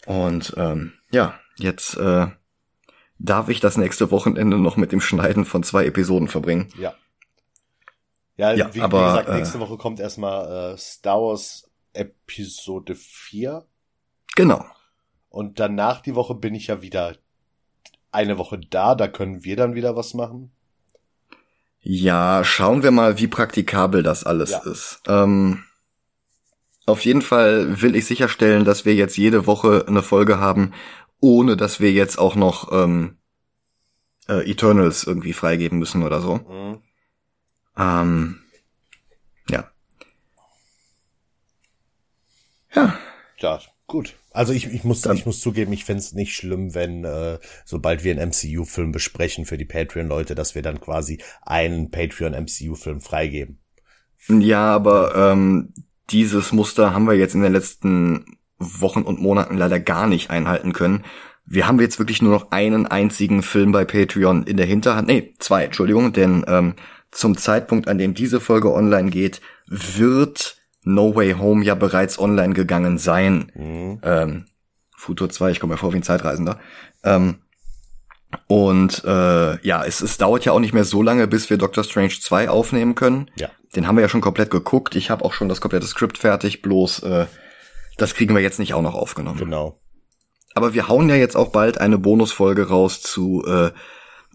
[0.07, 2.29] Und ähm, ja, jetzt äh,
[3.19, 6.69] darf ich das nächste Wochenende noch mit dem Schneiden von zwei Episoden verbringen.
[6.79, 6.95] Ja.
[8.37, 12.95] Ja, Ja, wie, aber, wie gesagt, äh, nächste Woche kommt erstmal äh, Star Wars Episode
[12.95, 13.67] 4
[14.37, 14.65] Genau.
[15.29, 17.17] und danach die Woche bin ich ja wieder
[18.13, 20.53] eine Woche da, da können wir dann wieder was machen.
[21.81, 24.59] Ja, schauen wir mal, wie praktikabel das alles Ja.
[24.71, 25.01] ist.
[25.07, 25.65] Ähm,
[26.87, 30.73] auf jeden Fall will ich sicherstellen, dass wir jetzt jede Woche eine Folge haben,
[31.21, 33.19] ohne dass wir jetzt auch noch ähm,
[34.29, 36.37] äh, Eternals irgendwie freigeben müssen oder so.
[36.37, 36.83] Mhm.
[37.77, 38.41] Ähm,
[39.49, 39.71] ja.
[42.75, 42.99] Ja,
[43.39, 44.15] Ja, gut.
[44.31, 48.05] Also ich, ich muss Dann- ich muss zugeben, ich find's nicht schlimm, wenn äh, sobald
[48.05, 53.59] wir einen MCU-Film besprechen für die Patreon-Leute, dass wir dann quasi einen Patreon-MCU-Film freigeben.
[54.29, 55.73] ja, aber ähm,
[56.11, 60.73] dieses Muster haben wir jetzt in den letzten Wochen und Monaten leider gar nicht einhalten
[60.73, 61.05] können.
[61.47, 65.09] Wir haben jetzt wirklich nur noch einen einzigen Film bei Patreon in der Hinterhand.
[65.09, 66.75] Nee, zwei, Entschuldigung, denn ähm,
[67.11, 72.55] zum Zeitpunkt, an dem diese Folge online geht, wird No Way Home ja bereits online
[72.55, 73.53] gegangen sein.
[73.55, 74.01] Mhm.
[74.03, 74.45] Ähm,
[74.97, 76.59] Futur 2, ich komme mir vor wie ein Zeitreisender.
[77.05, 77.37] Ähm,
[78.47, 81.85] und äh, ja, es, es dauert ja auch nicht mehr so lange, bis wir Doctor
[81.85, 83.31] Strange 2 aufnehmen können.
[83.37, 83.49] Ja.
[83.75, 84.97] Den haben wir ja schon komplett geguckt.
[84.97, 87.27] Ich habe auch schon das komplette Skript fertig, bloß äh,
[87.97, 89.39] das kriegen wir jetzt nicht auch noch aufgenommen.
[89.39, 89.81] Genau.
[90.55, 93.71] Aber wir hauen ja jetzt auch bald eine Bonusfolge raus zu äh,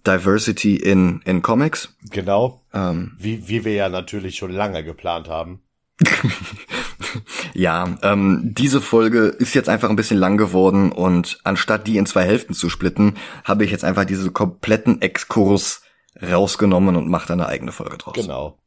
[0.05, 1.95] Diversity in, in Comics.
[2.09, 2.61] Genau.
[2.73, 5.61] Ähm, Wie, wie wir ja natürlich schon lange geplant haben.
[7.53, 12.05] ja, ähm, diese Folge ist jetzt einfach ein bisschen lang geworden und anstatt die in
[12.05, 15.81] zwei Hälften zu splitten, habe ich jetzt einfach diese kompletten Exkurs
[16.21, 18.13] rausgenommen und mache da eine eigene Folge draus.
[18.15, 18.59] Genau.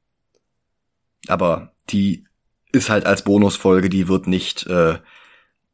[1.29, 2.27] Aber die
[2.73, 4.99] ist halt als Bonusfolge, die wird nicht äh,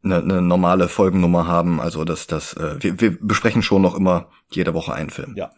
[0.04, 1.80] eine, eine normale Folgennummer haben.
[1.80, 5.34] Also das, das, äh, wir, wir besprechen schon noch immer jede Woche einen Film.
[5.36, 5.50] Ja.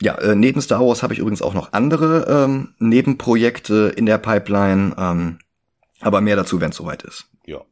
[0.00, 4.18] Ja, äh, neben Star Wars habe ich übrigens auch noch andere ähm, Nebenprojekte in der
[4.18, 5.38] Pipeline, ähm,
[6.00, 7.30] aber mehr dazu, wenn es soweit ist.
[7.46, 7.62] Ja.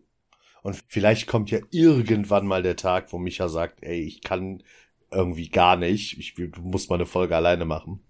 [0.62, 4.62] Und vielleicht kommt ja irgendwann mal der Tag, wo Micha sagt, ey, ich kann
[5.11, 8.01] irgendwie gar nicht, ich muss mal eine Folge alleine machen.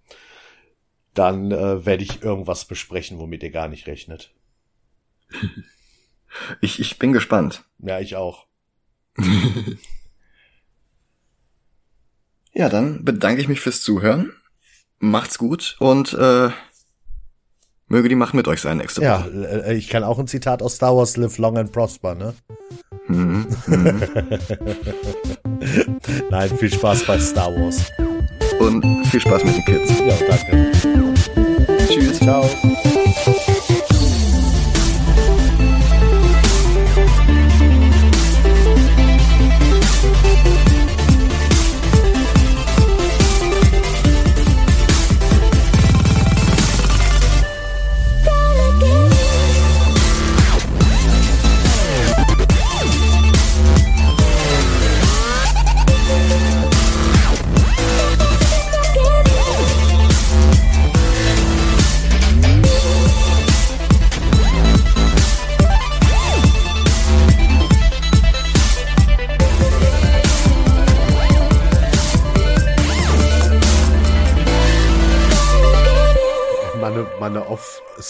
[1.13, 4.33] Dann äh, werde ich irgendwas besprechen, womit ihr gar nicht rechnet.
[6.61, 7.63] Ich, ich bin gespannt.
[7.77, 8.47] Ja, ich auch.
[12.53, 14.31] Ja, dann bedanke ich mich fürs Zuhören.
[14.99, 16.49] Macht's gut und äh,
[17.87, 19.65] möge die Macht mit euch sein nächste Ja, Woche.
[19.67, 22.33] äh, ich kann auch ein Zitat aus Star Wars Live Long and Prosper, ne?
[23.07, 24.03] Mhm, mhm.
[26.29, 27.91] Nein, viel Spaß bei Star Wars.
[28.59, 29.91] und viel Spaß mit den Kids.
[29.99, 30.71] Ja, danke.
[31.89, 32.19] Tschüss.
[32.19, 32.49] Ciao.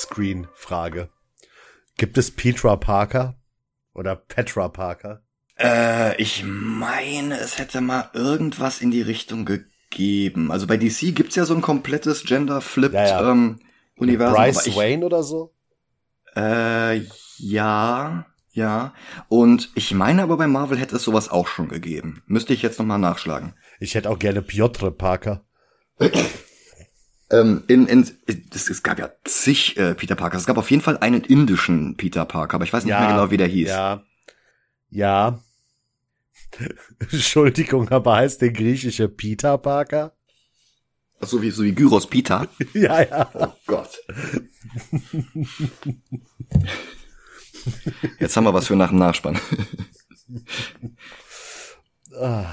[0.04, 1.10] Off-Screen-Frage.
[1.98, 3.36] Gibt es Petra Parker?
[3.94, 5.24] Oder Petra Parker?
[5.58, 10.52] Äh, ich meine, es hätte mal irgendwas in die Richtung gegeben.
[10.52, 13.32] Also bei DC gibt's ja so ein komplettes Gender-Flipped Ja, ja.
[13.32, 13.60] ähm,
[13.96, 14.36] Universum.
[14.36, 15.54] Bryce ich, Wayne oder so?
[16.36, 17.02] Äh,
[17.38, 18.94] ja, ja.
[19.30, 22.24] Und ich meine aber bei Marvel hätte es sowas auch schon gegeben.
[22.26, 23.54] Müsste ich jetzt nochmal nachschlagen.
[23.80, 25.46] Ich hätte auch gerne Piotr Parker.
[27.34, 28.08] Ähm, in, in,
[28.54, 30.38] es, es gab ja zig äh, Peter Parker.
[30.38, 33.32] Es gab auf jeden Fall einen indischen Peter Parker, aber ich weiß nicht mehr genau,
[33.32, 33.70] wie der hieß.
[33.70, 34.04] Ja.
[34.92, 35.40] Ja.
[37.00, 40.14] Entschuldigung, aber heißt der griechische Peter Parker?
[41.20, 42.48] Ach, So wie, so wie Gyros Peter.
[42.74, 43.32] Ja, ja.
[43.34, 43.98] Oh Gott.
[48.20, 49.40] Jetzt haben wir was für nach dem Nachspann.
[52.16, 52.46] Ah.